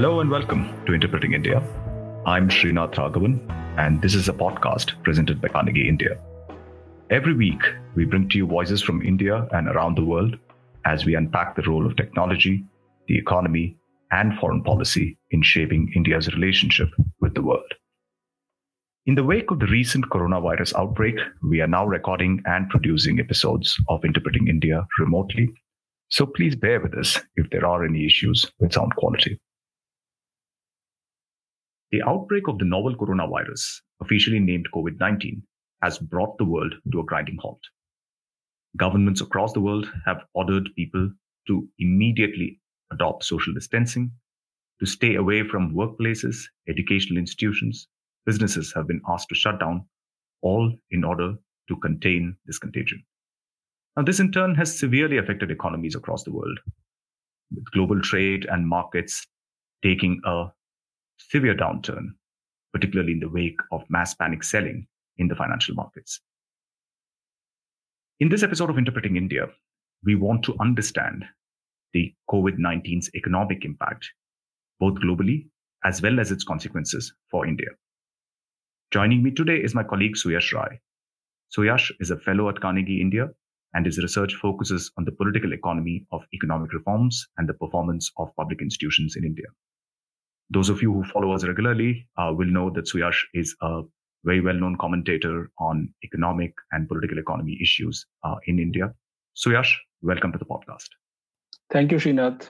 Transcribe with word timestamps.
Hello 0.00 0.20
and 0.20 0.30
welcome 0.30 0.64
to 0.86 0.94
Interpreting 0.94 1.34
India. 1.34 1.58
I'm 2.24 2.48
Srinath 2.48 2.94
Raghavan, 2.94 3.38
and 3.76 4.00
this 4.00 4.14
is 4.14 4.30
a 4.30 4.32
podcast 4.32 4.94
presented 5.02 5.42
by 5.42 5.48
Carnegie 5.48 5.90
India. 5.90 6.18
Every 7.10 7.34
week, 7.34 7.60
we 7.94 8.06
bring 8.06 8.26
to 8.30 8.38
you 8.38 8.46
voices 8.46 8.80
from 8.80 9.02
India 9.02 9.46
and 9.52 9.68
around 9.68 9.98
the 9.98 10.04
world 10.06 10.38
as 10.86 11.04
we 11.04 11.16
unpack 11.16 11.54
the 11.54 11.68
role 11.68 11.84
of 11.84 11.96
technology, 11.96 12.64
the 13.08 13.18
economy, 13.18 13.76
and 14.10 14.38
foreign 14.38 14.64
policy 14.64 15.18
in 15.32 15.42
shaping 15.42 15.92
India's 15.94 16.32
relationship 16.32 16.88
with 17.20 17.34
the 17.34 17.42
world. 17.42 17.74
In 19.04 19.16
the 19.16 19.24
wake 19.24 19.50
of 19.50 19.58
the 19.60 19.66
recent 19.66 20.06
coronavirus 20.08 20.72
outbreak, 20.76 21.16
we 21.42 21.60
are 21.60 21.66
now 21.66 21.84
recording 21.84 22.42
and 22.46 22.70
producing 22.70 23.20
episodes 23.20 23.76
of 23.90 24.02
Interpreting 24.06 24.48
India 24.48 24.86
remotely. 24.98 25.50
So 26.08 26.24
please 26.24 26.56
bear 26.56 26.80
with 26.80 26.94
us 26.94 27.20
if 27.36 27.50
there 27.50 27.66
are 27.66 27.84
any 27.84 28.06
issues 28.06 28.50
with 28.60 28.72
sound 28.72 28.96
quality. 28.96 29.38
The 31.92 32.02
outbreak 32.02 32.46
of 32.46 32.58
the 32.58 32.64
novel 32.64 32.94
coronavirus, 32.96 33.80
officially 34.00 34.38
named 34.38 34.68
COVID 34.74 35.00
19, 35.00 35.42
has 35.82 35.98
brought 35.98 36.38
the 36.38 36.44
world 36.44 36.74
to 36.92 37.00
a 37.00 37.04
grinding 37.04 37.38
halt. 37.40 37.60
Governments 38.76 39.20
across 39.20 39.52
the 39.52 39.60
world 39.60 39.90
have 40.06 40.24
ordered 40.34 40.70
people 40.76 41.10
to 41.48 41.68
immediately 41.78 42.60
adopt 42.92 43.24
social 43.24 43.52
distancing, 43.52 44.12
to 44.78 44.86
stay 44.86 45.16
away 45.16 45.42
from 45.42 45.74
workplaces, 45.74 46.44
educational 46.68 47.18
institutions, 47.18 47.88
businesses 48.24 48.72
have 48.74 48.86
been 48.86 49.02
asked 49.08 49.28
to 49.28 49.34
shut 49.34 49.58
down, 49.58 49.84
all 50.42 50.72
in 50.90 51.04
order 51.04 51.34
to 51.68 51.76
contain 51.76 52.36
this 52.46 52.58
contagion. 52.58 53.04
Now, 53.96 54.04
this 54.04 54.20
in 54.20 54.30
turn 54.30 54.54
has 54.54 54.78
severely 54.78 55.18
affected 55.18 55.50
economies 55.50 55.96
across 55.96 56.22
the 56.22 56.32
world, 56.32 56.58
with 57.52 57.70
global 57.72 58.00
trade 58.00 58.46
and 58.48 58.68
markets 58.68 59.26
taking 59.82 60.20
a 60.24 60.46
severe 61.28 61.54
downturn, 61.54 62.08
particularly 62.72 63.12
in 63.12 63.20
the 63.20 63.28
wake 63.28 63.60
of 63.72 63.82
mass 63.88 64.14
panic 64.14 64.42
selling 64.42 64.86
in 65.18 65.28
the 65.28 65.34
financial 65.34 65.74
markets. 65.74 66.20
In 68.20 68.28
this 68.28 68.42
episode 68.42 68.70
of 68.70 68.78
Interpreting 68.78 69.16
India, 69.16 69.46
we 70.04 70.14
want 70.14 70.42
to 70.44 70.56
understand 70.60 71.24
the 71.92 72.14
COVID 72.30 72.58
19's 72.58 73.10
economic 73.14 73.64
impact, 73.64 74.08
both 74.78 74.94
globally 74.94 75.48
as 75.84 76.02
well 76.02 76.20
as 76.20 76.30
its 76.30 76.44
consequences 76.44 77.12
for 77.30 77.46
India. 77.46 77.68
Joining 78.90 79.22
me 79.22 79.30
today 79.30 79.56
is 79.56 79.74
my 79.74 79.82
colleague 79.82 80.16
Suyash 80.16 80.52
Rai. 80.52 80.80
Suyash 81.56 81.90
is 82.00 82.10
a 82.10 82.18
fellow 82.18 82.48
at 82.48 82.60
Carnegie 82.60 83.00
India, 83.00 83.28
and 83.74 83.86
his 83.86 83.98
research 83.98 84.34
focuses 84.34 84.90
on 84.98 85.04
the 85.04 85.12
political 85.12 85.52
economy 85.52 86.06
of 86.12 86.26
economic 86.34 86.72
reforms 86.72 87.26
and 87.38 87.48
the 87.48 87.54
performance 87.54 88.10
of 88.18 88.34
public 88.36 88.60
institutions 88.60 89.16
in 89.16 89.24
India. 89.24 89.46
Those 90.50 90.68
of 90.68 90.82
you 90.82 90.92
who 90.92 91.04
follow 91.04 91.32
us 91.32 91.44
regularly 91.44 92.06
uh, 92.18 92.32
will 92.36 92.48
know 92.48 92.70
that 92.70 92.86
Suyash 92.86 93.18
is 93.34 93.54
a 93.62 93.82
very 94.24 94.40
well 94.40 94.54
known 94.54 94.76
commentator 94.76 95.50
on 95.58 95.92
economic 96.04 96.52
and 96.72 96.88
political 96.88 97.18
economy 97.18 97.58
issues 97.62 98.04
uh, 98.24 98.36
in 98.46 98.58
India. 98.58 98.92
Suyash, 99.36 99.72
welcome 100.02 100.32
to 100.32 100.38
the 100.38 100.44
podcast. 100.44 100.88
Thank 101.70 101.92
you, 101.92 101.98
Srinath. 101.98 102.48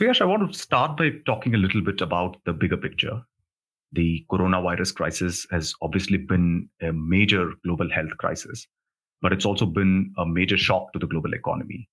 Suyash, 0.00 0.20
I 0.20 0.24
want 0.24 0.50
to 0.50 0.58
start 0.58 0.96
by 0.96 1.10
talking 1.26 1.54
a 1.54 1.58
little 1.58 1.82
bit 1.82 2.00
about 2.00 2.36
the 2.44 2.52
bigger 2.52 2.76
picture 2.76 3.22
the 3.94 4.24
coronavirus 4.30 4.94
crisis 4.94 5.46
has 5.50 5.72
obviously 5.80 6.18
been 6.18 6.68
a 6.82 6.92
major 6.92 7.52
global 7.64 7.88
health 7.90 8.16
crisis, 8.18 8.66
but 9.22 9.32
it's 9.32 9.46
also 9.46 9.66
been 9.66 10.12
a 10.18 10.26
major 10.26 10.56
shock 10.56 10.92
to 10.92 10.98
the 10.98 11.06
global 11.06 11.32
economy. 11.32 11.88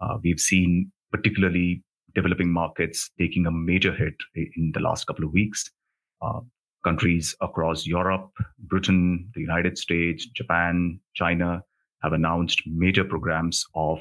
Uh, 0.00 0.18
we've 0.22 0.40
seen 0.40 0.90
particularly 1.12 1.82
developing 2.14 2.52
markets 2.52 3.10
taking 3.18 3.46
a 3.46 3.50
major 3.50 3.92
hit 3.92 4.14
in 4.34 4.72
the 4.72 4.80
last 4.80 5.06
couple 5.06 5.24
of 5.24 5.32
weeks. 5.32 5.70
Uh, 6.22 6.40
countries 6.84 7.34
across 7.40 7.86
Europe, 7.86 8.30
Britain, 8.58 9.28
the 9.34 9.40
United 9.40 9.78
States, 9.78 10.26
Japan, 10.26 11.00
China 11.14 11.62
have 12.02 12.12
announced 12.12 12.62
major 12.66 13.04
programs 13.04 13.64
of 13.74 14.00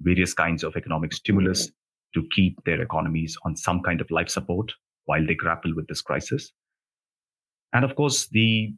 various 0.00 0.34
kinds 0.34 0.62
of 0.62 0.76
economic 0.76 1.12
stimulus 1.12 1.70
to 2.14 2.22
keep 2.34 2.62
their 2.64 2.80
economies 2.82 3.36
on 3.44 3.56
some 3.56 3.82
kind 3.82 4.00
of 4.00 4.10
life 4.10 4.28
support 4.28 4.72
while 5.06 5.26
they 5.26 5.34
grapple 5.34 5.74
with 5.74 5.88
this 5.88 6.02
crisis. 6.02 6.52
And 7.72 7.84
of 7.84 7.96
course, 7.96 8.28
the 8.28 8.74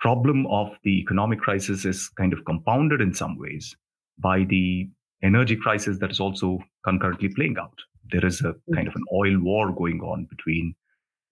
problem 0.00 0.46
of 0.48 0.70
the 0.84 0.98
economic 1.00 1.40
crisis 1.40 1.84
is 1.84 2.08
kind 2.10 2.32
of 2.32 2.44
compounded 2.44 3.00
in 3.00 3.14
some 3.14 3.38
ways 3.38 3.76
by 4.18 4.44
the 4.44 4.88
energy 5.22 5.56
crisis 5.56 5.98
that 5.98 6.10
is 6.10 6.20
also 6.20 6.58
concurrently 6.84 7.28
playing 7.28 7.56
out. 7.60 7.78
There 8.10 8.24
is 8.24 8.40
a 8.40 8.54
kind 8.74 8.88
of 8.88 8.94
an 8.94 9.04
oil 9.12 9.38
war 9.40 9.72
going 9.72 10.00
on 10.00 10.26
between 10.30 10.74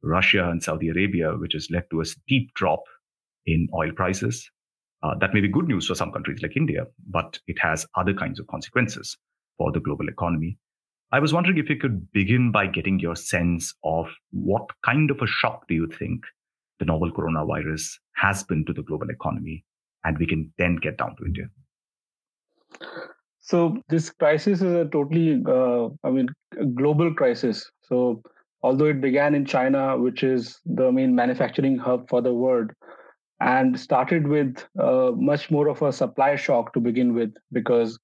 Russia 0.03 0.49
and 0.51 0.63
Saudi 0.63 0.89
Arabia, 0.89 1.33
which 1.37 1.55
has 1.55 1.71
led 1.71 1.89
to 1.91 2.01
a 2.01 2.05
steep 2.05 2.53
drop 2.55 2.83
in 3.47 3.69
oil 3.75 3.93
prices. 3.93 4.51
Uh, 5.03 5.15
that 5.19 5.33
may 5.33 5.41
be 5.41 5.49
good 5.49 5.69
news 5.69 5.87
for 5.87 5.95
some 5.95 6.13
countries 6.13 6.43
like 6.43 6.57
India, 6.57 6.87
but 7.09 7.39
it 7.47 7.59
has 7.61 7.87
other 7.97 8.15
kinds 8.15 8.41
of 8.41 8.47
consequences 8.47 9.17
for 9.57 9.73
the 9.73 9.81
global 9.81 10.09
economy. 10.09 10.59
I 11.13 11.21
was 11.21 11.33
wondering 11.33 11.59
if 11.59 11.71
you 11.71 11.77
could 11.77 12.11
begin 12.13 12.51
by 12.51 12.67
getting 12.67 12.99
your 12.99 13.15
sense 13.15 13.73
of 13.85 14.09
what 14.33 14.69
kind 14.85 15.11
of 15.11 15.21
a 15.23 15.27
shock 15.27 15.69
do 15.69 15.75
you 15.75 15.87
think 15.87 16.25
the 16.79 16.85
novel 16.85 17.13
coronavirus 17.13 17.89
has 18.17 18.43
been 18.43 18.65
to 18.67 18.73
the 18.73 18.83
global 18.83 19.09
economy, 19.11 19.65
and 20.05 20.19
we 20.19 20.27
can 20.27 20.53
then 20.59 20.77
get 20.77 20.99
down 20.99 21.15
to 21.17 21.25
India. 21.25 21.49
So 23.47 23.79
this 23.89 24.11
crisis 24.11 24.61
is 24.61 24.73
a 24.75 24.87
totally, 24.87 25.41
uh, 25.47 25.89
I 26.03 26.11
mean, 26.11 26.29
global 26.75 27.15
crisis. 27.15 27.71
So 27.83 28.21
although 28.63 28.87
it 28.87 29.01
began 29.01 29.37
in 29.37 29.45
China, 29.45 29.97
which 29.97 30.25
is 30.25 30.59
the 30.67 30.91
main 30.91 31.15
manufacturing 31.15 31.79
hub 31.79 32.09
for 32.09 32.21
the 32.21 32.35
world, 32.35 32.73
and 33.39 33.79
started 33.79 34.27
with 34.27 34.65
uh, 34.81 35.13
much 35.15 35.49
more 35.49 35.69
of 35.69 35.81
a 35.81 35.93
supply 35.93 36.35
shock 36.35 36.73
to 36.73 36.81
begin 36.81 37.15
with, 37.15 37.33
because 37.53 38.01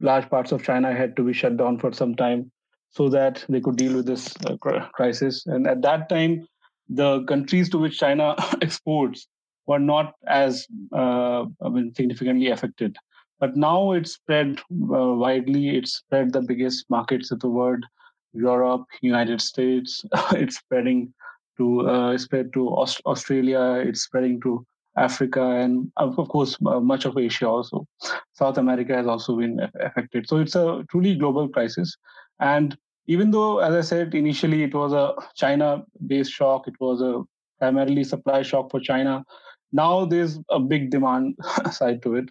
large 0.00 0.28
parts 0.28 0.52
of 0.52 0.62
China 0.62 0.92
had 0.92 1.16
to 1.16 1.22
be 1.22 1.32
shut 1.32 1.56
down 1.56 1.78
for 1.78 1.90
some 1.94 2.14
time 2.14 2.52
so 2.90 3.08
that 3.08 3.46
they 3.48 3.62
could 3.62 3.76
deal 3.76 3.96
with 3.96 4.04
this 4.04 4.34
uh, 4.44 4.56
crisis. 4.92 5.46
And 5.46 5.66
at 5.66 5.80
that 5.82 6.10
time, 6.10 6.46
the 6.90 7.24
countries 7.24 7.70
to 7.70 7.78
which 7.78 7.98
China 7.98 8.36
exports 8.60 9.26
were 9.66 9.78
not 9.78 10.12
as 10.26 10.66
uh, 10.92 11.46
I 11.62 11.68
mean, 11.70 11.94
significantly 11.94 12.50
affected. 12.50 12.98
But 13.38 13.56
now 13.56 13.92
it's 13.92 14.12
spread 14.12 14.58
uh, 14.60 15.14
widely. 15.14 15.76
It's 15.76 15.96
spread 15.96 16.32
the 16.32 16.40
biggest 16.40 16.88
markets 16.88 17.30
of 17.30 17.40
the 17.40 17.50
world: 17.50 17.84
Europe, 18.32 18.86
United 19.02 19.40
States. 19.40 20.04
it's 20.32 20.56
spreading 20.56 21.12
to 21.58 21.88
uh, 21.88 22.18
spread 22.18 22.52
to 22.54 22.68
Aust- 22.68 23.02
Australia. 23.06 23.82
It's 23.86 24.02
spreading 24.02 24.40
to 24.42 24.64
Africa, 24.96 25.42
and 25.42 25.92
of 25.96 26.16
course, 26.28 26.56
uh, 26.66 26.80
much 26.80 27.04
of 27.04 27.18
Asia 27.18 27.48
also. 27.48 27.86
South 28.32 28.58
America 28.58 28.94
has 28.94 29.06
also 29.06 29.36
been 29.36 29.60
affected. 29.80 30.28
So 30.28 30.38
it's 30.38 30.54
a 30.54 30.84
truly 30.90 31.14
global 31.14 31.48
crisis. 31.48 31.96
And 32.40 32.76
even 33.06 33.30
though, 33.30 33.58
as 33.58 33.74
I 33.74 33.82
said, 33.82 34.14
initially 34.14 34.62
it 34.62 34.74
was 34.74 34.92
a 34.92 35.14
China 35.34 35.84
based 36.06 36.32
shock, 36.32 36.66
it 36.66 36.74
was 36.80 37.00
a 37.00 37.22
primarily 37.58 38.04
supply 38.04 38.42
shock 38.42 38.70
for 38.70 38.80
China. 38.80 39.24
Now 39.72 40.04
there's 40.04 40.38
a 40.50 40.58
big 40.58 40.90
demand 40.90 41.36
side 41.70 42.02
to 42.02 42.16
it. 42.16 42.30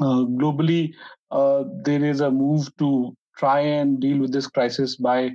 Uh, 0.00 0.24
globally, 0.40 0.92
uh, 1.30 1.64
there 1.82 2.04
is 2.04 2.20
a 2.20 2.30
move 2.30 2.68
to 2.78 3.14
try 3.36 3.60
and 3.60 4.00
deal 4.00 4.18
with 4.18 4.32
this 4.32 4.46
crisis 4.46 4.96
by 4.96 5.30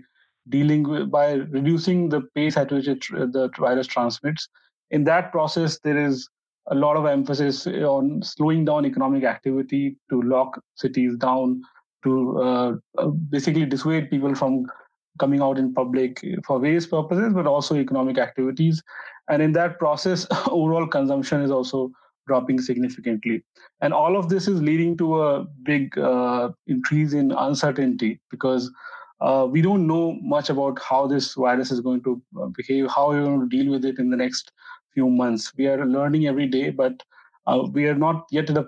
dealing 0.49 0.83
with 0.83 1.09
by 1.09 1.33
reducing 1.33 2.09
the 2.09 2.21
pace 2.35 2.57
at 2.57 2.71
which 2.71 2.88
it, 2.88 3.05
the 3.11 3.49
virus 3.57 3.88
transmits. 3.88 4.47
In 4.91 5.03
that 5.05 5.31
process, 5.31 5.79
there 5.79 5.97
is 5.97 6.29
a 6.67 6.75
lot 6.75 6.97
of 6.97 7.05
emphasis 7.05 7.67
on 7.67 8.21
slowing 8.23 8.66
down 8.66 8.85
economic 8.85 9.23
activity 9.23 9.97
to 10.09 10.22
lock 10.22 10.59
cities 10.75 11.16
down, 11.17 11.61
to 12.03 12.40
uh, 12.40 12.75
uh, 12.97 13.08
basically 13.08 13.66
dissuade 13.66 14.09
people 14.09 14.34
from 14.35 14.66
coming 15.19 15.41
out 15.41 15.58
in 15.58 15.73
public 15.73 16.23
for 16.46 16.59
various 16.59 16.85
purposes, 16.85 17.34
but 17.34 17.47
also 17.47 17.75
economic 17.75 18.17
activities. 18.17 18.81
And 19.29 19.41
in 19.41 19.53
that 19.53 19.79
process, 19.79 20.28
overall 20.47 20.87
consumption 20.87 21.41
is 21.41 21.51
also 21.51 21.91
dropping 22.27 22.59
significantly. 22.59 23.43
And 23.81 23.93
all 23.93 24.17
of 24.17 24.29
this 24.29 24.47
is 24.47 24.61
leading 24.61 24.97
to 24.97 25.22
a 25.22 25.45
big 25.63 25.97
uh, 25.97 26.49
increase 26.67 27.13
in 27.13 27.31
uncertainty 27.31 28.19
because 28.29 28.72
uh, 29.22 29.47
we 29.49 29.61
don't 29.61 29.87
know 29.87 30.17
much 30.22 30.49
about 30.49 30.81
how 30.81 31.07
this 31.07 31.33
virus 31.33 31.72
is 31.72 31.79
going 31.79 32.03
to 32.03 32.22
uh, 32.41 32.47
behave, 32.57 32.87
how 32.89 33.09
we're 33.09 33.23
going 33.23 33.49
to 33.49 33.57
deal 33.57 33.72
with 33.72 33.85
it 33.85 33.99
in 33.99 34.09
the 34.09 34.17
next 34.17 34.51
few 34.93 35.09
months. 35.09 35.53
We 35.57 35.67
are 35.67 35.85
learning 35.85 36.27
every 36.27 36.47
day, 36.47 36.69
but 36.69 37.01
uh, 37.47 37.67
we 37.72 37.87
are 37.87 37.95
not 37.95 38.25
yet 38.31 38.49
in 38.49 38.57
a 38.57 38.66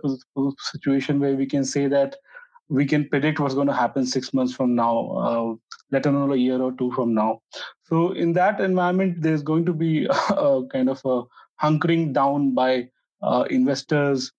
situation 0.60 1.20
where 1.20 1.36
we 1.36 1.46
can 1.46 1.66
say 1.66 1.88
that 1.88 2.16
we 2.70 2.86
can 2.86 3.08
predict 3.08 3.40
what's 3.40 3.56
going 3.56 3.68
to 3.68 3.74
happen 3.74 4.06
six 4.06 4.34
months 4.34 4.54
from 4.54 4.76
now, 4.76 5.12
uh, 5.12 5.56
let 5.92 6.06
alone 6.06 6.32
a 6.32 6.36
year 6.36 6.62
or 6.62 6.74
two 6.74 6.92
from 6.92 7.14
now. 7.14 7.42
So, 7.84 8.12
in 8.12 8.34
that 8.34 8.60
environment, 8.60 9.22
there's 9.22 9.42
going 9.42 9.66
to 9.66 9.74
be 9.74 10.06
a 10.30 10.62
kind 10.72 10.90
of 10.90 11.02
a 11.06 11.24
hunkering 11.62 12.14
down 12.14 12.54
by 12.54 12.90
investors. 13.50 14.32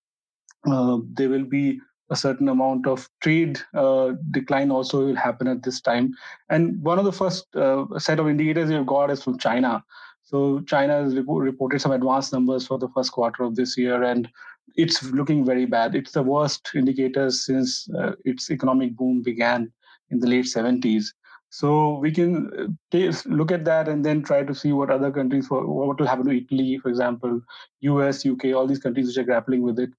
Uh, 0.67 0.99
there 1.13 1.29
will 1.29 1.45
be 1.45 1.81
a 2.11 2.17
certain 2.17 2.49
amount 2.49 2.87
of 2.87 3.09
trade 3.21 3.61
uh, 3.75 4.13
decline 4.31 4.71
also 4.71 5.07
will 5.07 5.17
happen 5.17 5.47
at 5.47 5.63
this 5.63 5.81
time. 5.81 6.13
And 6.49 6.83
one 6.83 6.99
of 6.99 7.05
the 7.05 7.13
first 7.13 7.47
uh, 7.55 7.85
set 7.99 8.19
of 8.19 8.29
indicators 8.29 8.71
you've 8.71 8.87
got 8.87 9.11
is 9.11 9.23
from 9.23 9.39
China. 9.39 9.85
So 10.23 10.61
China 10.61 11.03
has 11.03 11.15
reported 11.15 11.81
some 11.81 11.93
advanced 11.93 12.33
numbers 12.33 12.67
for 12.67 12.79
the 12.79 12.89
first 12.89 13.13
quarter 13.13 13.45
of 13.45 13.57
this 13.57 13.79
year, 13.79 14.03
and 14.03 14.29
it's 14.77 15.03
looking 15.03 15.45
very 15.45 15.65
bad. 15.65 15.95
It's 15.95 16.13
the 16.13 16.23
worst 16.23 16.71
indicator 16.75 17.31
since 17.31 17.89
uh, 17.99 18.13
its 18.25 18.51
economic 18.51 18.95
boom 18.95 19.23
began 19.23 19.73
in 20.11 20.21
the 20.21 20.27
late 20.27 20.45
70s. 20.45 21.07
So 21.51 21.95
we 21.99 22.11
can 22.13 22.51
uh, 22.93 23.13
look 23.27 23.51
at 23.51 23.65
that 23.65 23.89
and 23.89 24.05
then 24.05 24.23
try 24.23 24.43
to 24.43 24.55
see 24.55 24.73
what 24.73 24.91
other 24.91 25.11
countries, 25.11 25.49
what 25.51 25.99
will 25.99 26.07
happen 26.07 26.27
to 26.27 26.37
Italy, 26.37 26.79
for 26.79 26.89
example, 26.89 27.41
US, 27.81 28.27
UK, 28.27 28.55
all 28.55 28.67
these 28.67 28.79
countries 28.79 29.07
which 29.07 29.17
are 29.17 29.25
grappling 29.25 29.63
with 29.63 29.79
it 29.79 29.91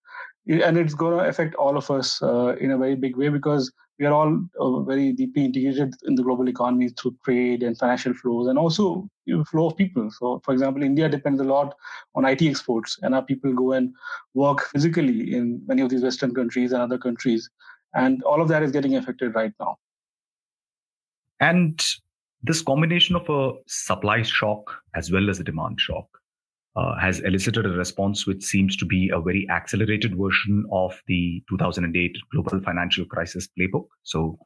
and 0.50 0.78
it's 0.78 0.94
going 0.96 1.18
to 1.18 1.30
affect 1.30 1.56
all 1.56 1.78
of 1.78 1.90
us 1.92 2.22
uh, 2.24 2.56
in 2.60 2.72
a 2.72 2.78
very 2.78 2.96
big 2.96 3.16
way 3.16 3.30
because 3.30 3.72
we 4.00 4.06
are 4.06 4.14
all 4.14 4.42
uh, 4.60 4.80
very 4.82 5.12
deeply 5.12 5.46
integrated 5.46 5.94
in 6.06 6.16
the 6.16 6.24
global 6.24 6.48
economy 6.50 6.90
through 6.90 7.16
trade 7.24 7.62
and 7.64 7.78
financial 7.78 8.14
flows 8.14 8.48
and 8.48 8.58
also 8.58 9.08
you 9.26 9.38
know, 9.38 9.44
flow 9.44 9.68
of 9.68 9.78
people. 9.78 10.10
So, 10.10 10.42
for 10.44 10.54
example, 10.54 10.82
India 10.82 11.10
depends 11.10 11.42
a 11.42 11.44
lot 11.44 11.76
on 12.16 12.26
IT 12.26 12.42
exports, 12.42 12.98
and 13.02 13.14
our 13.14 13.22
people 13.22 13.54
go 13.54 13.74
and 13.74 13.94
work 14.34 14.66
physically 14.72 15.36
in 15.36 15.62
many 15.68 15.82
of 15.82 15.90
these 15.90 16.02
Western 16.02 16.34
countries 16.34 16.72
and 16.72 16.82
other 16.82 16.98
countries. 16.98 17.50
And 17.94 18.24
all 18.24 18.42
of 18.42 18.48
that 18.48 18.64
is 18.64 18.72
getting 18.72 18.96
affected 18.96 19.36
right 19.36 19.54
now. 19.60 19.78
And 21.40 21.84
this 22.44 22.62
combination 22.62 23.16
of 23.16 23.30
a 23.30 23.54
supply 23.68 24.22
shock 24.22 24.76
as 24.96 25.12
well 25.12 25.30
as 25.30 25.40
a 25.40 25.44
demand 25.44 25.80
shock 25.80 26.06
uh, 26.76 26.98
has 26.98 27.20
elicited 27.20 27.66
a 27.66 27.70
response 27.70 28.26
which 28.26 28.44
seems 28.44 28.76
to 28.78 28.86
be 28.86 29.10
a 29.14 29.20
very 29.20 29.48
accelerated 29.50 30.18
version 30.18 30.66
of 30.72 31.02
the 31.08 31.44
2008 31.50 32.18
global 32.32 32.62
financial 32.62 33.06
crisis 33.06 33.48
playbook. 33.58 33.88
So 34.04 34.38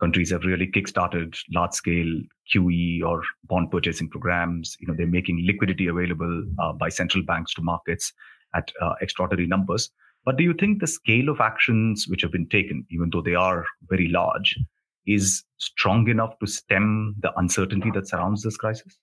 countries 0.00 0.30
have 0.30 0.44
really 0.44 0.66
kickstarted 0.66 1.36
large 1.52 1.72
scale 1.72 2.20
QE 2.52 3.02
or 3.04 3.22
bond 3.44 3.70
purchasing 3.70 4.08
programs. 4.08 4.76
You 4.80 4.88
know, 4.88 4.94
they're 4.96 5.06
making 5.06 5.44
liquidity 5.46 5.86
available 5.86 6.44
uh, 6.58 6.72
by 6.72 6.88
central 6.88 7.22
banks 7.24 7.54
to 7.54 7.62
markets 7.62 8.12
at 8.54 8.72
uh, 8.80 8.94
extraordinary 9.00 9.46
numbers. 9.46 9.90
But 10.24 10.36
do 10.36 10.44
you 10.44 10.54
think 10.54 10.80
the 10.80 10.86
scale 10.86 11.28
of 11.28 11.40
actions 11.40 12.06
which 12.08 12.22
have 12.22 12.32
been 12.32 12.48
taken, 12.48 12.86
even 12.90 13.10
though 13.10 13.22
they 13.22 13.34
are 13.34 13.64
very 13.88 14.08
large, 14.08 14.56
is 15.06 15.44
strong 15.58 16.08
enough 16.08 16.38
to 16.40 16.46
stem 16.46 17.14
the 17.20 17.32
uncertainty 17.38 17.90
that 17.94 18.08
surrounds 18.08 18.42
this 18.42 18.56
crisis? 18.56 18.98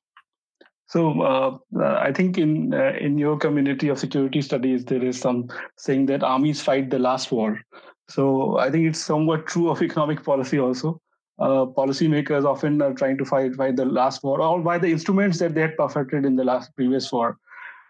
So 0.87 1.21
uh, 1.21 1.57
uh, 1.79 1.99
I 1.99 2.11
think 2.11 2.37
in 2.39 2.73
uh, 2.73 2.93
in 2.99 3.17
your 3.17 3.37
community 3.37 3.89
of 3.89 3.99
security 3.99 4.41
studies, 4.41 4.85
there 4.85 5.03
is 5.03 5.19
some 5.19 5.47
saying 5.77 6.07
that 6.07 6.23
armies 6.23 6.61
fight 6.61 6.89
the 6.89 6.97
last 6.97 7.31
war. 7.31 7.61
So 8.09 8.57
I 8.57 8.71
think 8.71 8.87
it's 8.87 8.99
somewhat 8.99 9.45
true 9.45 9.69
of 9.69 9.81
economic 9.89 10.23
policy 10.23 10.59
also. 10.59 10.99
Uh, 11.37 11.65
policymakers 11.65 12.43
often 12.43 12.81
are 12.81 12.93
trying 12.93 13.17
to 13.17 13.23
fight 13.23 13.55
fight 13.55 13.75
the 13.75 13.85
last 13.85 14.23
war 14.23 14.41
or 14.41 14.61
by 14.61 14.77
the 14.77 14.87
instruments 14.87 15.37
that 15.39 15.53
they 15.53 15.61
had 15.61 15.77
perfected 15.77 16.25
in 16.25 16.35
the 16.35 16.43
last 16.43 16.75
previous 16.75 17.11
war. 17.11 17.37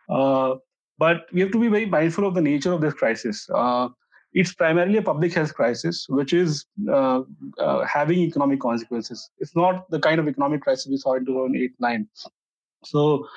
Uh, 0.10 0.56
but 0.98 1.26
we 1.32 1.40
have 1.40 1.52
to 1.52 1.60
be 1.60 1.70
very 1.70 1.86
mindful 1.86 2.28
of 2.28 2.36
the 2.36 2.42
nature 2.42 2.74
of 2.74 2.82
this 2.82 2.94
crisis. 2.94 3.50
Uh, 4.36 4.40
it's 4.40 4.54
primarily 4.54 4.98
a 4.98 5.02
public 5.02 5.34
health 5.34 5.54
crisis, 5.54 6.06
which 6.10 6.34
is 6.34 6.66
having 7.88 8.20
economic 8.20 8.60
consequences. 8.60 9.30
It's 9.40 9.56
not 9.56 9.90
the 9.90 10.00
kind 10.00 10.20
of 10.20 10.28
economic 10.28 10.62
crisis 10.62 10.88
we 10.88 10.98
saw 10.98 11.16
in 11.16 11.26
2008 11.26 11.74
9 11.80 12.08
so, 12.84 13.28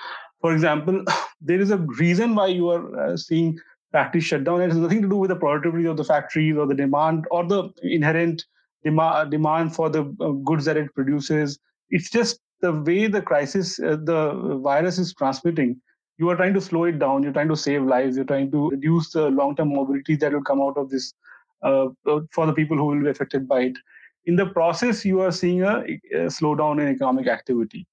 for 0.40 0.52
example, 0.52 1.04
there 1.40 1.60
is 1.60 1.70
a 1.70 1.78
reason 1.78 2.34
why 2.34 2.48
you 2.48 2.70
are 2.70 3.12
uh, 3.12 3.16
seeing 3.16 3.58
factories 3.92 4.24
shut 4.24 4.44
down. 4.44 4.62
It 4.62 4.68
has 4.68 4.78
nothing 4.78 5.02
to 5.02 5.08
do 5.08 5.16
with 5.16 5.30
the 5.30 5.36
productivity 5.36 5.86
of 5.86 5.96
the 5.96 6.04
factories 6.04 6.56
or 6.56 6.66
the 6.66 6.74
demand 6.74 7.26
or 7.30 7.44
the 7.44 7.70
inherent 7.82 8.44
demand 8.84 9.30
demand 9.30 9.74
for 9.74 9.88
the 9.88 10.02
uh, 10.20 10.30
goods 10.30 10.64
that 10.64 10.76
it 10.76 10.94
produces. 10.94 11.58
It's 11.90 12.10
just 12.10 12.40
the 12.60 12.72
way 12.72 13.06
the 13.06 13.22
crisis, 13.22 13.78
uh, 13.80 13.96
the 14.02 14.60
virus 14.62 14.98
is 14.98 15.12
transmitting. 15.14 15.80
You 16.18 16.28
are 16.30 16.36
trying 16.36 16.54
to 16.54 16.60
slow 16.60 16.84
it 16.84 16.98
down. 16.98 17.22
You're 17.22 17.32
trying 17.32 17.48
to 17.48 17.56
save 17.56 17.82
lives. 17.82 18.16
You're 18.16 18.24
trying 18.24 18.50
to 18.52 18.70
reduce 18.70 19.12
the 19.12 19.28
long-term 19.30 19.68
morbidity 19.68 20.16
that 20.16 20.32
will 20.32 20.42
come 20.42 20.60
out 20.60 20.76
of 20.76 20.90
this 20.90 21.14
uh, 21.62 21.86
uh, 22.06 22.20
for 22.32 22.46
the 22.46 22.52
people 22.52 22.76
who 22.76 22.86
will 22.86 23.02
be 23.02 23.08
affected 23.08 23.48
by 23.48 23.60
it. 23.62 23.76
In 24.26 24.36
the 24.36 24.46
process, 24.46 25.04
you 25.04 25.20
are 25.20 25.32
seeing 25.32 25.62
a, 25.62 25.80
a 26.12 26.26
slowdown 26.26 26.80
in 26.80 26.88
economic 26.88 27.26
activity. 27.26 27.86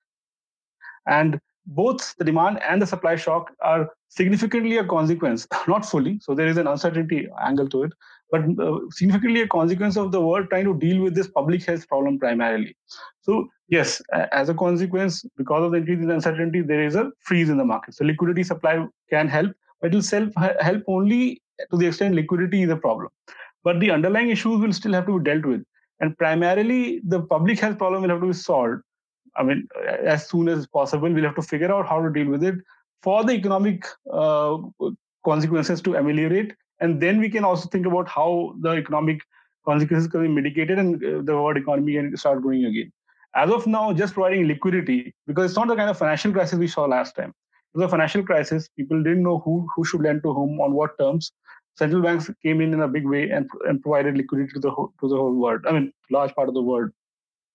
And 1.08 1.40
both 1.70 2.16
the 2.18 2.26
demand 2.26 2.60
and 2.68 2.82
the 2.82 2.88
supply 2.88 3.16
shock 3.16 3.52
are 3.62 3.90
significantly 4.08 4.78
a 4.78 4.84
consequence, 4.84 5.48
not 5.68 5.86
fully. 5.86 6.20
So 6.20 6.34
there 6.34 6.48
is 6.48 6.58
an 6.58 6.68
uncertainty 6.68 7.28
angle 7.40 7.70
to 7.70 7.84
it, 7.84 7.94
but 8.32 8.42
uh, 8.60 8.80
significantly 8.90 9.42
a 9.42 9.48
consequence 9.48 9.96
of 9.96 10.12
the 10.12 10.20
world 10.20 10.50
trying 10.50 10.66
to 10.66 10.74
deal 10.74 11.02
with 11.02 11.14
this 11.14 11.28
public 11.28 11.64
health 11.64 11.88
problem 11.88 12.18
primarily. 12.18 12.76
So 13.22 13.48
yes, 13.68 14.02
as 14.32 14.50
a 14.50 14.56
consequence, 14.56 15.24
because 15.38 15.64
of 15.64 15.72
the 15.72 15.78
increase 15.78 16.00
in 16.00 16.10
uncertainty, 16.10 16.62
there 16.62 16.84
is 16.84 16.96
a 16.96 17.12
freeze 17.20 17.50
in 17.50 17.58
the 17.58 17.66
market. 17.66 17.94
So 17.94 18.04
liquidity 18.04 18.44
supply 18.44 18.84
can 19.12 19.28
help, 19.28 19.52
but 19.80 19.92
it 19.92 19.94
will 19.94 20.02
self 20.02 20.34
help 20.60 20.84
only 20.88 21.42
to 21.70 21.78
the 21.78 21.86
extent 21.86 22.16
liquidity 22.16 22.64
is 22.64 22.72
a 22.72 22.78
problem. 22.78 23.10
But 23.64 23.80
the 23.80 23.92
underlying 23.92 24.32
issues 24.32 24.60
will 24.60 24.74
still 24.74 24.94
have 24.94 25.06
to 25.06 25.20
be 25.20 25.24
dealt 25.24 25.46
with. 25.46 25.62
And 26.00 26.18
primarily, 26.18 27.02
the 27.06 27.22
public 27.22 27.60
health 27.60 27.78
problem 27.78 28.02
will 28.02 28.10
have 28.10 28.22
to 28.22 28.28
be 28.28 28.34
solved 28.34 28.82
I 29.40 29.44
mean, 29.44 29.68
as 30.16 30.28
soon 30.28 30.50
as 30.50 30.68
possible, 30.68 31.12
we'll 31.12 31.24
have 31.24 31.36
to 31.36 31.42
figure 31.42 31.74
out 31.74 31.88
how 31.88 32.02
to 32.02 32.12
deal 32.12 32.30
with 32.30 32.44
it 32.44 32.56
for 33.02 33.24
the 33.24 33.34
economic 33.34 33.86
uh, 34.12 34.58
consequences 35.26 35.82
to 35.84 35.96
ameliorate. 35.96 36.54
And 36.82 37.02
then 37.02 37.20
we 37.20 37.30
can 37.30 37.46
also 37.46 37.70
think 37.70 37.86
about 37.86 38.08
how 38.08 38.56
the 38.60 38.72
economic 38.72 39.22
consequences 39.66 40.10
can 40.12 40.22
be 40.22 40.28
mitigated 40.28 40.78
and 40.78 41.04
uh, 41.04 41.22
the 41.22 41.36
world 41.36 41.58
economy 41.58 41.94
can 41.94 42.16
start 42.18 42.42
growing 42.42 42.66
again. 42.66 42.92
As 43.36 43.50
of 43.50 43.68
now, 43.68 43.94
just 43.94 44.14
providing 44.14 44.48
liquidity, 44.48 45.14
because 45.28 45.52
it's 45.52 45.58
not 45.58 45.68
the 45.68 45.76
kind 45.76 45.90
of 45.90 45.98
financial 45.98 46.32
crisis 46.34 46.58
we 46.58 46.68
saw 46.68 46.86
last 46.86 47.16
time. 47.16 47.30
It 47.30 47.78
was 47.78 47.86
a 47.86 47.90
financial 47.90 48.24
crisis. 48.24 48.68
People 48.76 49.04
didn't 49.04 49.24
know 49.24 49.40
who, 49.40 49.68
who 49.76 49.86
should 49.86 50.02
lend 50.02 50.24
to 50.24 50.34
whom, 50.34 50.60
on 50.60 50.74
what 50.74 50.98
terms. 51.00 51.32
Central 51.78 52.02
banks 52.02 52.30
came 52.44 52.60
in 52.60 52.74
in 52.74 52.82
a 52.82 52.88
big 52.88 53.06
way 53.06 53.30
and, 53.30 53.50
and 53.68 53.82
provided 53.82 54.18
liquidity 54.18 54.52
to 54.54 54.60
the, 54.60 54.72
whole, 54.72 54.92
to 55.00 55.08
the 55.08 55.16
whole 55.16 55.36
world. 55.36 55.62
I 55.68 55.72
mean, 55.72 55.94
large 56.10 56.34
part 56.34 56.50
of 56.50 56.56
the 56.56 56.62
world. 56.62 56.90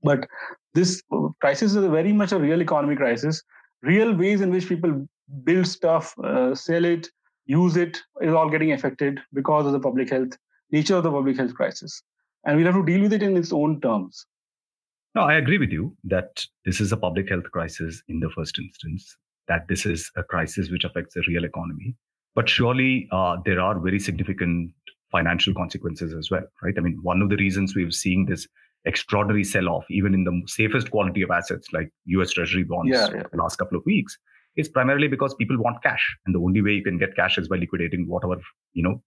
But 0.04 0.28
this 0.74 1.02
crisis 1.40 1.74
is 1.74 1.84
very 1.84 2.12
much 2.12 2.32
a 2.32 2.38
real 2.38 2.60
economy 2.60 2.94
crisis. 2.94 3.42
Real 3.82 4.14
ways 4.14 4.40
in 4.40 4.50
which 4.50 4.68
people 4.68 5.08
build 5.42 5.66
stuff, 5.66 6.14
uh, 6.22 6.54
sell 6.54 6.84
it, 6.84 7.08
use 7.46 7.76
it 7.76 8.00
is 8.20 8.32
all 8.32 8.50
getting 8.50 8.72
affected 8.72 9.20
because 9.32 9.66
of 9.66 9.72
the 9.72 9.80
public 9.80 10.10
health 10.10 10.36
nature 10.70 10.96
of 10.96 11.02
the 11.02 11.10
public 11.10 11.36
health 11.36 11.54
crisis. 11.54 12.02
And 12.44 12.56
we'll 12.56 12.66
have 12.66 12.74
to 12.74 12.84
deal 12.84 13.02
with 13.02 13.12
it 13.12 13.22
in 13.22 13.36
its 13.36 13.52
own 13.52 13.80
terms. 13.80 14.26
No, 15.14 15.22
I 15.22 15.34
agree 15.34 15.58
with 15.58 15.70
you 15.70 15.96
that 16.04 16.44
this 16.64 16.80
is 16.80 16.92
a 16.92 16.96
public 16.96 17.28
health 17.28 17.50
crisis 17.52 18.02
in 18.08 18.20
the 18.20 18.30
first 18.30 18.58
instance, 18.58 19.16
that 19.48 19.68
this 19.68 19.86
is 19.86 20.10
a 20.16 20.22
crisis 20.22 20.70
which 20.70 20.84
affects 20.84 21.14
the 21.14 21.22
real 21.28 21.44
economy. 21.44 21.94
But 22.34 22.48
surely 22.48 23.08
uh, 23.12 23.36
there 23.44 23.60
are 23.60 23.78
very 23.78 24.00
significant 24.00 24.72
financial 25.12 25.54
consequences 25.54 26.12
as 26.12 26.30
well, 26.30 26.42
right? 26.62 26.74
I 26.76 26.80
mean, 26.80 26.98
one 27.02 27.22
of 27.22 27.28
the 27.28 27.36
reasons 27.36 27.76
we've 27.76 27.94
seen 27.94 28.26
this 28.28 28.48
extraordinary 28.86 29.44
sell 29.44 29.68
off, 29.68 29.84
even 29.90 30.14
in 30.14 30.24
the 30.24 30.42
safest 30.46 30.90
quality 30.90 31.22
of 31.22 31.30
assets 31.30 31.68
like 31.72 31.90
US 32.06 32.32
Treasury 32.32 32.64
bonds 32.64 32.90
yeah, 32.92 33.08
yeah. 33.14 33.22
the 33.30 33.38
last 33.38 33.56
couple 33.56 33.78
of 33.78 33.84
weeks, 33.86 34.16
is 34.56 34.68
primarily 34.68 35.08
because 35.08 35.34
people 35.34 35.56
want 35.58 35.82
cash. 35.82 36.16
And 36.26 36.34
the 36.34 36.40
only 36.40 36.62
way 36.62 36.72
you 36.72 36.84
can 36.84 36.98
get 36.98 37.16
cash 37.16 37.38
is 37.38 37.48
by 37.48 37.56
liquidating 37.56 38.06
whatever, 38.08 38.36
you 38.72 38.82
know, 38.82 39.02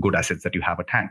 good 0.00 0.14
assets 0.14 0.42
that 0.44 0.54
you 0.54 0.60
have 0.60 0.80
at 0.80 0.90
hand. 0.90 1.10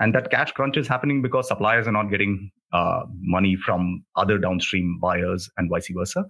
And 0.00 0.14
that 0.14 0.30
cash 0.30 0.52
crunch 0.52 0.76
is 0.76 0.86
happening 0.86 1.22
because 1.22 1.48
suppliers 1.48 1.88
are 1.88 1.92
not 1.92 2.10
getting 2.10 2.50
uh, 2.72 3.02
money 3.20 3.56
from 3.56 4.04
other 4.16 4.38
downstream 4.38 4.98
buyers 5.00 5.50
and 5.56 5.68
vice 5.68 5.88
versa. 5.92 6.24